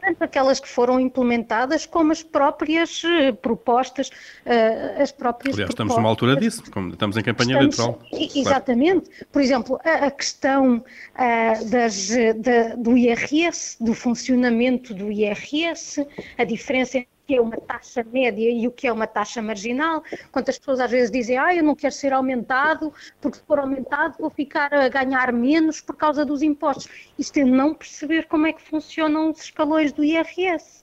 tanto 0.00 0.22
aquelas 0.22 0.60
que 0.60 0.68
foram 0.68 0.98
implementadas 0.98 1.86
como 1.86 2.12
as 2.12 2.22
próprias 2.22 3.02
uh, 3.04 3.34
propostas, 3.40 4.08
uh, 4.08 5.02
as 5.02 5.12
próprias 5.12 5.54
Aliás, 5.54 5.70
estamos 5.70 5.96
numa 5.96 6.08
altura 6.08 6.36
disso, 6.36 6.62
estamos 6.64 7.16
em 7.16 7.22
campanha 7.22 7.62
estamos, 7.62 7.78
eleitoral. 7.78 8.30
Exatamente. 8.34 9.10
Claro. 9.10 9.26
Por 9.32 9.42
exemplo, 9.42 9.80
a, 9.84 10.06
a 10.06 10.10
questão 10.10 10.76
uh, 10.76 11.70
das, 11.70 12.10
da, 12.36 12.74
do 12.76 12.96
IRS, 12.96 13.76
do 13.80 13.94
funcionamento 13.94 14.94
do 14.94 15.10
IRS, 15.10 16.06
a 16.36 16.44
diferença 16.44 16.98
entre 16.98 17.17
que 17.28 17.34
é 17.34 17.40
uma 17.42 17.58
taxa 17.58 18.02
média 18.10 18.50
e 18.50 18.66
o 18.66 18.70
que 18.70 18.86
é 18.86 18.92
uma 18.92 19.06
taxa 19.06 19.42
marginal. 19.42 20.02
Quantas 20.32 20.58
pessoas 20.58 20.80
às 20.80 20.90
vezes 20.90 21.10
dizem, 21.10 21.36
ah, 21.36 21.54
eu 21.54 21.62
não 21.62 21.74
quero 21.74 21.92
ser 21.92 22.14
aumentado, 22.14 22.90
porque 23.20 23.36
se 23.36 23.44
for 23.44 23.58
aumentado 23.58 24.16
vou 24.18 24.30
ficar 24.30 24.72
a 24.72 24.88
ganhar 24.88 25.30
menos 25.30 25.78
por 25.78 25.94
causa 25.94 26.24
dos 26.24 26.40
impostos. 26.40 26.88
Isto 27.18 27.40
é 27.40 27.44
não 27.44 27.74
perceber 27.74 28.26
como 28.28 28.46
é 28.46 28.52
que 28.54 28.62
funcionam 28.62 29.30
os 29.30 29.42
escalões 29.42 29.92
do 29.92 30.02
IRS. 30.02 30.82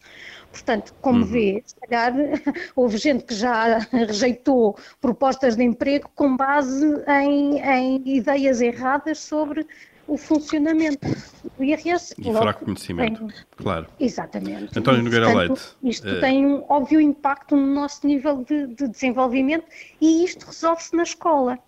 Portanto, 0.52 0.94
como 1.02 1.22
uhum. 1.22 1.26
vê, 1.26 1.64
se 1.66 1.76
calhar 1.78 2.14
houve 2.76 2.98
gente 2.98 3.24
que 3.24 3.34
já 3.34 3.80
rejeitou 3.92 4.78
propostas 5.02 5.56
de 5.56 5.64
emprego 5.64 6.12
com 6.14 6.38
base 6.38 6.86
em, 7.08 7.60
em 7.60 8.04
ideias 8.06 8.62
erradas 8.62 9.18
sobre 9.18 9.66
o 10.08 10.18
funcionamento 10.18 11.08
do 11.58 11.64
IRS. 11.64 12.14
E 12.18 12.24
fraco 12.24 12.66
conhecimento, 12.66 13.28
tem... 13.28 13.36
claro. 13.58 13.88
Exatamente. 14.00 14.78
António 14.78 15.04
Nogueira 15.04 15.34
Leite. 15.34 15.62
Isto 15.84 16.08
é... 16.08 16.20
tem 16.20 16.46
um 16.46 16.64
óbvio 16.70 17.02
impacto 17.02 17.56
no 17.56 17.68
nosso 17.68 18.06
nível 18.06 18.44
de, 18.44 18.68
de 18.68 18.88
desenvolvimento 18.88 19.66
e 20.00 20.24
isto 20.24 20.46
resolve-se 20.46 20.96
na 20.96 21.04
escola. 21.04 21.60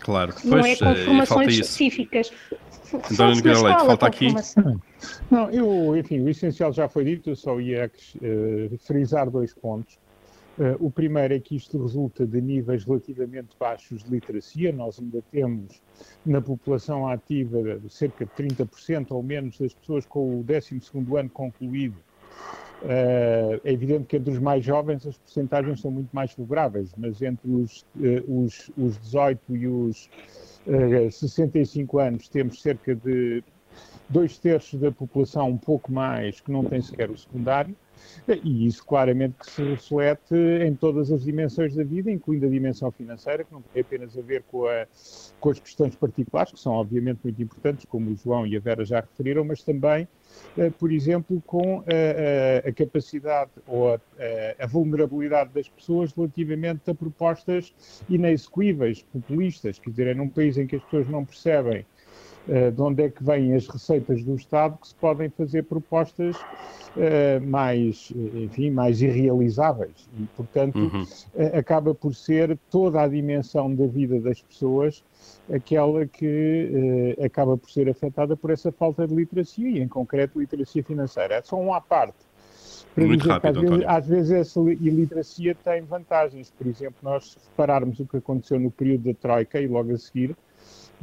Claro, 0.00 0.34
não 0.44 0.58
é 0.58 0.76
com 0.76 0.90
eh, 0.90 1.04
formações 1.04 1.54
específicas. 1.54 2.30
António 3.10 3.36
Nogueira 3.36 3.60
Leite, 3.62 3.86
falta 3.86 4.06
aqui. 4.06 4.28
Não, 5.30 5.50
eu, 5.50 5.96
enfim, 5.96 6.20
o 6.20 6.28
essencial 6.28 6.72
já 6.72 6.88
foi 6.88 7.04
dito, 7.04 7.30
eu 7.30 7.36
só 7.36 7.60
ia 7.60 7.90
uh, 8.16 8.78
frisar 8.78 9.30
dois 9.30 9.52
pontos. 9.54 9.98
Uh, 10.56 10.86
o 10.86 10.88
primeiro 10.88 11.34
é 11.34 11.40
que 11.40 11.56
isto 11.56 11.82
resulta 11.82 12.24
de 12.24 12.40
níveis 12.40 12.84
relativamente 12.84 13.56
baixos 13.58 14.04
de 14.04 14.10
literacia. 14.10 14.72
Nós 14.72 15.00
ainda 15.00 15.20
temos 15.32 15.82
na 16.24 16.40
população 16.40 17.08
ativa 17.08 17.58
cerca 17.88 18.24
de 18.24 18.30
30% 18.30 19.10
ou 19.10 19.22
menos 19.22 19.58
das 19.58 19.74
pessoas 19.74 20.06
com 20.06 20.40
o 20.40 20.44
12 20.44 20.80
ano 21.18 21.30
concluído. 21.30 21.96
Uh, 22.82 23.58
é 23.64 23.72
evidente 23.72 24.04
que 24.04 24.16
entre 24.16 24.30
os 24.30 24.38
mais 24.38 24.64
jovens 24.64 25.06
as 25.06 25.16
percentagens 25.16 25.80
são 25.80 25.90
muito 25.90 26.10
mais 26.12 26.32
favoráveis, 26.32 26.92
mas 26.96 27.20
entre 27.22 27.50
os, 27.50 27.80
uh, 27.96 28.42
os, 28.44 28.70
os 28.76 28.96
18 28.98 29.56
e 29.56 29.66
os 29.66 30.10
65 31.10 31.98
anos 31.98 32.28
temos 32.28 32.62
cerca 32.62 32.94
de 32.94 33.42
dois 34.08 34.38
terços 34.38 34.78
da 34.78 34.92
população, 34.92 35.48
um 35.48 35.56
pouco 35.56 35.90
mais, 35.92 36.40
que 36.40 36.50
não 36.50 36.64
tem 36.64 36.80
sequer 36.80 37.10
o 37.10 37.18
secundário. 37.18 37.74
E 38.42 38.66
isso 38.66 38.84
claramente 38.84 39.36
se 39.42 39.62
reflete 39.62 40.34
em 40.34 40.74
todas 40.74 41.12
as 41.12 41.24
dimensões 41.24 41.74
da 41.74 41.84
vida, 41.84 42.10
incluindo 42.10 42.46
a 42.46 42.48
dimensão 42.48 42.90
financeira, 42.90 43.44
que 43.44 43.52
não 43.52 43.60
tem 43.60 43.82
apenas 43.82 44.16
a 44.16 44.22
ver 44.22 44.42
com, 44.44 44.66
a, 44.66 44.86
com 45.38 45.50
as 45.50 45.58
questões 45.58 45.94
particulares, 45.94 46.52
que 46.52 46.60
são 46.60 46.72
obviamente 46.72 47.20
muito 47.22 47.42
importantes, 47.42 47.84
como 47.84 48.10
o 48.10 48.16
João 48.16 48.46
e 48.46 48.56
a 48.56 48.60
Vera 48.60 48.84
já 48.84 49.00
referiram, 49.00 49.44
mas 49.44 49.62
também, 49.62 50.08
eh, 50.56 50.70
por 50.70 50.90
exemplo, 50.90 51.42
com 51.46 51.80
a, 51.80 52.66
a, 52.66 52.68
a 52.68 52.72
capacidade 52.72 53.50
ou 53.66 53.94
a, 53.94 54.66
vulnerabilidade 54.66 55.50
das 55.52 55.68
pessoas 55.68 56.12
relativamente 56.12 56.90
a 56.90 56.94
propostas 56.94 57.74
inexequíveis, 58.08 59.02
populistas, 59.02 59.78
quer 59.78 59.90
dizer, 59.90 60.06
é 60.08 60.14
num 60.14 60.28
país 60.28 60.56
em 60.56 60.66
que 60.66 60.76
as 60.76 60.82
pessoas 60.84 61.08
não 61.08 61.24
percebem 61.24 61.84
de 62.46 62.82
onde 62.82 63.02
é 63.02 63.08
que 63.08 63.24
vêm 63.24 63.54
as 63.54 63.66
receitas 63.66 64.22
do 64.22 64.34
Estado 64.34 64.76
que 64.78 64.88
se 64.88 64.94
podem 64.94 65.30
fazer 65.30 65.62
propostas 65.64 66.36
uh, 66.36 67.40
mais, 67.46 68.12
enfim, 68.34 68.70
mais 68.70 69.00
irrealizáveis. 69.00 70.08
E, 70.18 70.24
portanto, 70.36 70.76
uhum. 70.76 71.02
uh, 71.02 71.58
acaba 71.58 71.94
por 71.94 72.14
ser 72.14 72.58
toda 72.70 73.00
a 73.00 73.08
dimensão 73.08 73.74
da 73.74 73.86
vida 73.86 74.20
das 74.20 74.42
pessoas 74.42 75.02
aquela 75.52 76.06
que 76.06 77.16
acaba 77.24 77.56
por 77.56 77.70
ser 77.70 77.88
afetada 77.88 78.36
por 78.36 78.50
essa 78.50 78.70
falta 78.72 79.06
de 79.06 79.14
literacia 79.14 79.68
e, 79.68 79.80
em 79.80 79.88
concreto, 79.88 80.38
literacia 80.38 80.82
financeira. 80.82 81.36
É 81.36 81.42
só 81.42 81.56
um 81.56 81.72
à 81.72 81.80
parte. 81.80 82.18
Muito 82.96 83.26
rápido, 83.28 83.58
às 83.58 83.64
vezes, 83.70 83.84
às 83.86 84.06
vezes, 84.06 84.30
essa 84.30 84.60
iliteracia 84.60 85.54
tem 85.64 85.82
vantagens. 85.82 86.52
Por 86.56 86.66
exemplo, 86.66 86.96
nós 87.02 87.36
repararmos 87.50 87.98
o 87.98 88.06
que 88.06 88.18
aconteceu 88.18 88.58
no 88.60 88.70
período 88.70 89.04
da 89.04 89.14
Troika 89.14 89.60
e 89.60 89.66
logo 89.66 89.92
a 89.92 89.98
seguir, 89.98 90.36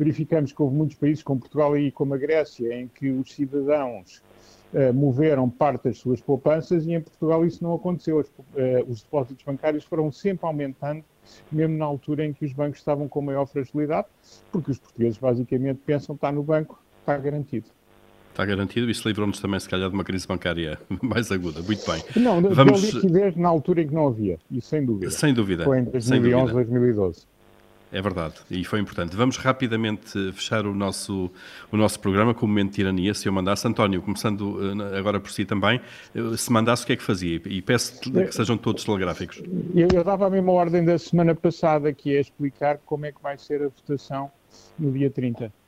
verificamos 0.02 0.52
que 0.52 0.60
houve 0.60 0.76
muitos 0.76 0.98
países, 0.98 1.24
como 1.24 1.40
Portugal 1.40 1.78
e 1.78 1.92
como 1.92 2.16
a 2.16 2.18
Grécia, 2.18 2.74
em 2.74 2.88
que 2.88 3.12
os 3.12 3.32
cidadãos 3.32 4.24
uh, 4.74 4.92
moveram 4.92 5.48
parte 5.48 5.84
das 5.84 6.00
suas 6.00 6.20
poupanças 6.20 6.88
e 6.88 6.94
em 6.94 7.02
Portugal 7.02 7.46
isso 7.46 7.64
não 7.64 7.76
aconteceu. 7.76 8.18
Os, 8.18 8.28
uh, 8.28 8.90
os 8.90 9.04
depósitos 9.04 9.44
bancários 9.46 9.84
foram 9.84 10.12
sempre 10.12 10.48
aumentando, 10.48 11.04
mesmo 11.52 11.78
na 11.78 11.86
altura 11.86 12.26
em 12.26 12.34
que 12.34 12.44
os 12.44 12.52
bancos 12.52 12.80
estavam 12.80 13.08
com 13.08 13.22
maior 13.22 13.46
fragilidade, 13.46 14.08
porque 14.52 14.72
os 14.72 14.80
portugueses 14.80 15.20
basicamente 15.20 15.80
pensam 15.86 16.16
que 16.16 16.18
está 16.18 16.32
no 16.32 16.42
banco, 16.42 16.82
está 17.02 17.16
garantido. 17.18 17.68
Está 18.32 18.44
garantido, 18.44 18.90
isso 18.90 19.08
livrou-nos 19.08 19.40
também, 19.40 19.60
se 19.60 19.70
calhar, 19.70 19.88
de 19.88 19.94
uma 19.94 20.04
crise 20.04 20.26
bancária 20.26 20.80
mais 21.04 21.32
aguda. 21.32 21.62
Muito 21.62 21.86
bem. 21.86 22.02
Não, 22.16 22.42
Vamos... 22.42 22.82
liquidez 22.82 23.36
na 23.36 23.50
altura 23.50 23.84
em 23.84 23.88
que 23.88 23.94
não 23.94 24.08
havia, 24.08 24.40
isso 24.50 24.70
sem 24.70 24.84
dúvida. 24.84 25.12
Sem 25.12 25.32
dúvida. 25.32 25.64
Foi 25.64 25.80
em 25.80 25.84
2011, 25.84 26.54
2012. 26.54 27.28
É 27.92 28.02
verdade, 28.02 28.36
e 28.50 28.64
foi 28.64 28.80
importante. 28.80 29.16
Vamos 29.18 29.36
rapidamente 29.36 30.32
fechar 30.32 30.66
o 30.66 30.74
nosso, 30.74 31.30
o 31.70 31.76
nosso 31.76 32.00
programa 32.00 32.34
com 32.34 32.46
o 32.46 32.50
momento 32.50 32.70
de 32.70 32.76
tirania, 32.76 33.14
se 33.14 33.28
eu 33.28 33.34
mandasse. 33.34 33.68
António, 33.68 34.02
começando 34.02 34.60
eh, 34.62 34.98
agora 34.98 35.20
por 35.20 35.30
si 35.30 35.44
também, 35.44 35.82
se 36.38 36.52
mandasse 36.52 36.84
o 36.84 36.88
que 36.88 36.94
é 36.94 36.96
que 36.96 37.04
fazia? 37.04 37.42
E 37.46 37.62
peço 37.62 38.00
que 38.00 38.32
sejam 38.32 38.58
todos 38.58 38.86
telegráficos. 38.86 39.44
Eu, 39.76 39.90
eu 39.94 40.04
dava 40.06 40.28
a 40.28 40.30
mesma 40.30 40.54
ordem 40.54 40.86
da 40.86 40.98
semana 40.98 41.36
passada, 41.36 41.92
que 41.92 42.16
é 42.16 42.22
explicar 42.22 42.80
como 42.86 43.06
é 43.06 43.12
que 43.12 43.22
vai 43.22 43.38
ser 43.38 43.62
a 43.62 43.66
votação 43.66 44.32
no 44.80 44.92
dia 44.92 45.10
30. 45.10 45.52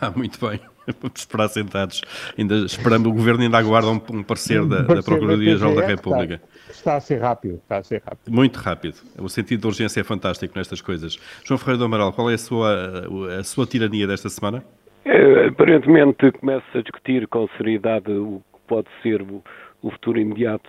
Ah, 0.00 0.10
muito 0.10 0.40
bem. 0.44 0.58
Vamos 1.00 1.20
esperar 1.20 1.48
sentados. 1.48 2.02
Ainda 2.36 2.56
esperando, 2.64 3.08
o 3.08 3.12
Governo 3.12 3.42
ainda 3.42 3.58
aguarda 3.58 3.88
um, 3.88 4.00
um 4.10 4.22
parecer 4.22 4.64
da, 4.64 4.82
da 4.82 5.02
Procuradoria-Geral 5.02 5.74
da 5.74 5.86
República. 5.86 6.34
Está, 6.34 6.72
está, 6.72 6.96
a 6.96 7.00
ser 7.00 7.20
rápido, 7.20 7.54
está 7.54 7.78
a 7.78 7.82
ser 7.82 8.02
rápido. 8.04 8.34
Muito 8.34 8.56
rápido. 8.56 8.96
O 9.18 9.28
sentido 9.28 9.60
de 9.60 9.66
urgência 9.66 10.00
é 10.00 10.04
fantástico 10.04 10.56
nestas 10.56 10.80
coisas. 10.80 11.18
João 11.44 11.58
Ferreira 11.58 11.78
do 11.78 11.84
Amaral, 11.84 12.12
qual 12.12 12.30
é 12.30 12.34
a 12.34 12.38
sua, 12.38 13.06
a 13.38 13.44
sua 13.44 13.66
tirania 13.66 14.06
desta 14.06 14.28
semana? 14.28 14.64
É, 15.04 15.46
aparentemente 15.46 16.30
começa 16.32 16.66
a 16.74 16.82
discutir 16.82 17.26
com 17.28 17.48
seriedade 17.56 18.10
o 18.12 18.42
que 18.52 18.60
pode 18.66 18.88
ser 19.02 19.22
o, 19.22 19.42
o 19.82 19.90
futuro 19.90 20.18
imediato 20.18 20.68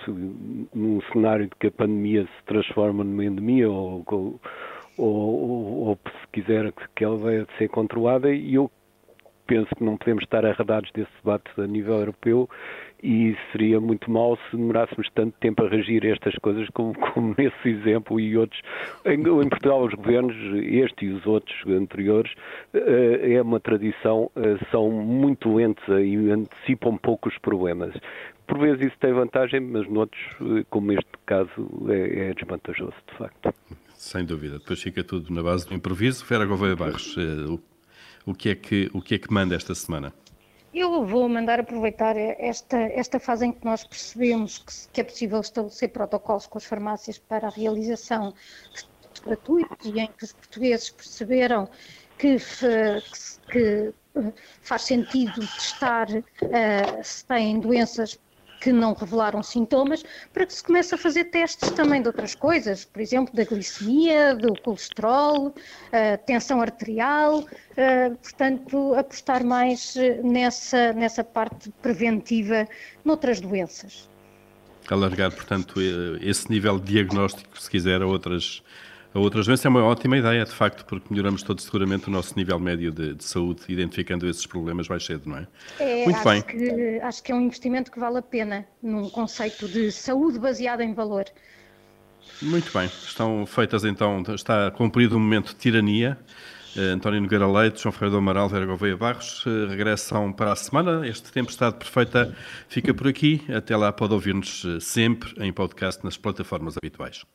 num 0.74 1.02
cenário 1.12 1.46
de 1.46 1.56
que 1.60 1.68
a 1.68 1.72
pandemia 1.72 2.24
se 2.24 2.46
transforma 2.46 3.04
numa 3.04 3.26
endemia 3.26 3.70
ou, 3.70 4.04
ou, 4.08 4.40
ou, 4.98 5.88
ou 5.88 6.00
se 6.06 6.28
quiser 6.32 6.72
que 6.96 7.04
ela 7.04 7.18
vai 7.18 7.46
ser 7.58 7.68
controlada 7.70 8.32
e 8.32 8.56
eu 8.56 8.72
penso 9.50 9.68
que 9.76 9.84
não 9.84 9.97
podemos 9.97 10.24
estar 10.24 10.45
arredados 10.45 10.91
desse 10.93 11.12
debate 11.24 11.50
a 11.58 11.66
nível 11.66 11.95
europeu 11.95 12.47
e 13.02 13.36
seria 13.52 13.80
muito 13.80 14.12
mal 14.12 14.38
se 14.50 14.56
demorássemos 14.56 15.10
tanto 15.16 15.36
tempo 15.39 15.64
a 15.64 15.70
reagir 15.70 16.06
a 16.06 16.10
estas 16.10 16.36
coisas 16.36 16.68
como, 16.70 16.93
como 17.14 17.34
nesse 17.36 17.68
exemplo 17.68 18.20
e 18.20 18.38
outros. 18.38 18.62
Em, 19.06 19.16
em, 19.16 19.50
Portugal, 19.50 19.84
os 19.84 19.93
governos, 19.95 20.36
este 20.64 21.06
e 21.06 21.10
os 21.10 21.26
outros 21.26 21.56
anteriores, 21.68 22.32
eh, 22.74 23.34
é 23.34 23.41
uma 23.41 23.60
tradição, 23.60 24.30
eh, 24.36 24.58
são 24.70 24.91
muito 24.91 25.56
lentos 25.56 25.84
e 25.88 26.30
antecipam 26.30 26.95
pouco 26.97 27.30
os 27.30 27.38
problemas. 27.39 27.95
Por 28.45 28.60
vezes 28.60 28.88
isso 28.88 28.97
tem 29.00 29.14
vantagem, 29.14 29.62
mas 29.62 29.89
noutros, 29.89 30.22
eh, 30.41 30.66
como 30.70 30.91
neste 30.91 31.10
caso, 31.26 31.50
é, 31.88 32.30
é 32.30 32.34
desvantajoso, 32.34 32.93
de 33.10 33.18
facto. 33.18 33.54
Sem 33.95 34.26
dúvida. 34.26 34.60
Depois 34.60 34.82
fica 34.82 35.04
tudo 35.04 35.34
na 35.34 35.41
base 35.41 35.68
do 35.68 35.74
improviso. 35.74 36.26
Vera 36.26 36.45
Gouveia 36.45 36.76
Barros, 36.76 37.18
o 37.18 37.60
que 38.34 38.50
é 38.50 38.56
que, 38.56 38.90
o 38.94 39.02
que, 39.02 39.16
é 39.16 39.18
que 39.18 39.32
manda 39.34 39.56
esta 39.56 39.74
semana? 39.74 40.14
Eu 40.74 41.04
vou 41.06 41.28
mandar 41.28 41.60
aproveitar 41.60 42.16
esta, 42.16 42.78
esta 42.78 43.20
fase 43.20 43.48
em 43.48 43.52
que 43.52 43.66
nós 43.66 43.84
percebemos 43.84 44.60
que, 44.60 44.74
que 44.94 45.02
é 45.02 45.04
possível 45.04 45.42
estabelecer 45.42 45.90
protocolos 45.90 46.46
com 46.46 46.58
as 46.60 46.66
farmácias 46.66 47.18
para 47.18 47.48
a 47.48 47.50
realização 47.50 48.34
de 49.14 49.22
gratuitos 49.22 49.86
e 49.86 50.00
em 50.00 50.08
que 50.08 50.24
os 50.24 50.34
portugueses 50.34 50.92
perceberam 50.92 51.68
que, 52.20 52.38
que, 53.52 53.94
que 54.14 54.34
faz 54.62 54.84
sentido 54.84 55.40
testar 55.40 56.08
uh, 56.10 57.04
se 57.04 57.26
têm 57.26 57.60
doenças 57.60 58.20
que 58.60 58.72
não 58.72 58.93
revelaram 58.93 59.41
sintomas, 59.41 60.03
para 60.34 60.45
que 60.45 60.53
se 60.53 60.64
comece 60.64 60.93
a 60.95 60.97
fazer 60.97 61.26
testes 61.26 61.72
também 61.72 62.01
de 62.01 62.07
outras 62.07 62.36
coisas, 62.36 62.86
por 62.86 63.01
exemplo, 63.01 63.34
da 63.34 63.43
glicemia, 63.43 64.36
do 64.36 64.53
colesterol, 64.62 65.47
uh, 65.47 66.26
tensão 66.26 66.62
arterial, 66.62 67.39
uh, 67.39 68.16
portanto, 68.22 68.93
apostar 68.95 69.43
mais 69.43 69.95
eh, 69.95 70.20
nessa, 70.24 70.93
nessa 70.93 71.24
parte 71.24 71.72
preventiva 71.82 72.68
noutras 73.05 73.39
doenças. 73.39 74.10
Alargar, 74.89 75.32
portanto, 75.32 75.76
esse 76.20 76.49
nível 76.49 76.80
diagnóstico, 76.80 77.60
se 77.62 77.70
quiser, 77.70 78.01
a 78.01 78.07
outras 78.07 78.64
a 79.14 79.20
outras 79.20 79.47
doenças 79.47 79.66
é 79.66 79.70
uma 79.70 79.84
ótima 79.84 80.18
ideia, 80.18 80.45
de 80.45 80.51
facto, 80.51 80.86
porque 80.86 81.07
melhoramos 81.10 81.41
todos 81.41 81.64
seguramente 81.64 82.07
o 82.07 82.12
nosso 82.12 82.36
nível 82.38 82.60
médio 82.60 82.91
de, 82.91 83.16
de 83.16 83.24
saúde, 83.24 83.62
identificando 83.68 84.28
esses 84.28 84.45
problemas 84.45 84.88
mais 84.88 85.03
cedo, 85.03 85.28
não 85.28 85.38
é? 85.38 85.47
é 85.80 86.05
Muito 86.05 86.18
acho 86.18 86.30
bem. 86.30 86.41
Que, 86.41 86.99
acho 87.01 87.24
que 87.24 87.32
é 87.32 87.36
um 87.36 87.41
investimento 87.41 87.91
que 87.91 87.99
vale 87.99 88.20
a 88.20 88.22
pena 88.22 88.68
num 88.82 89.10
conceito 89.10 89.68
de 89.68 89.91
saúde 89.91 90.38
baseada 90.38 90.84
em 90.84 90.93
valor. 90.93 91.26
Muito 92.41 92.72
bem, 92.72 92.86
estão 92.86 93.45
feitas 93.45 93.84
então, 93.84 94.22
está 94.36 94.70
cumprido 94.72 95.18
o 95.18 95.20
momento 95.20 95.47
de 95.47 95.55
tirania. 95.55 96.18
Uh, 96.76 96.93
António 96.93 97.20
Nogueira 97.20 97.47
Leite, 97.47 97.82
João 97.82 97.91
Ferreira 97.91 98.12
do 98.12 98.18
Amaral, 98.18 98.47
Vera 98.47 98.66
Gouveia 98.66 98.95
Barros 98.95 99.43
uh, 99.45 99.68
regressam 99.68 100.32
para 100.32 100.51
a 100.51 100.55
semana. 100.55 101.07
Este 101.07 101.32
Tempestade 101.32 101.78
Perfeita 101.78 102.36
fica 102.68 102.93
por 102.93 103.07
aqui. 103.07 103.43
Até 103.51 103.76
lá 103.76 103.91
pode 103.91 104.14
ouvir-nos 104.14 104.64
uh, 104.64 104.80
sempre 104.80 105.34
em 105.43 105.51
podcast 105.51 106.03
nas 106.03 106.16
plataformas 106.16 106.76
habituais. 106.78 107.26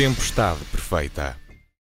Tempestade 0.00 0.64
perfeita. 0.72 1.36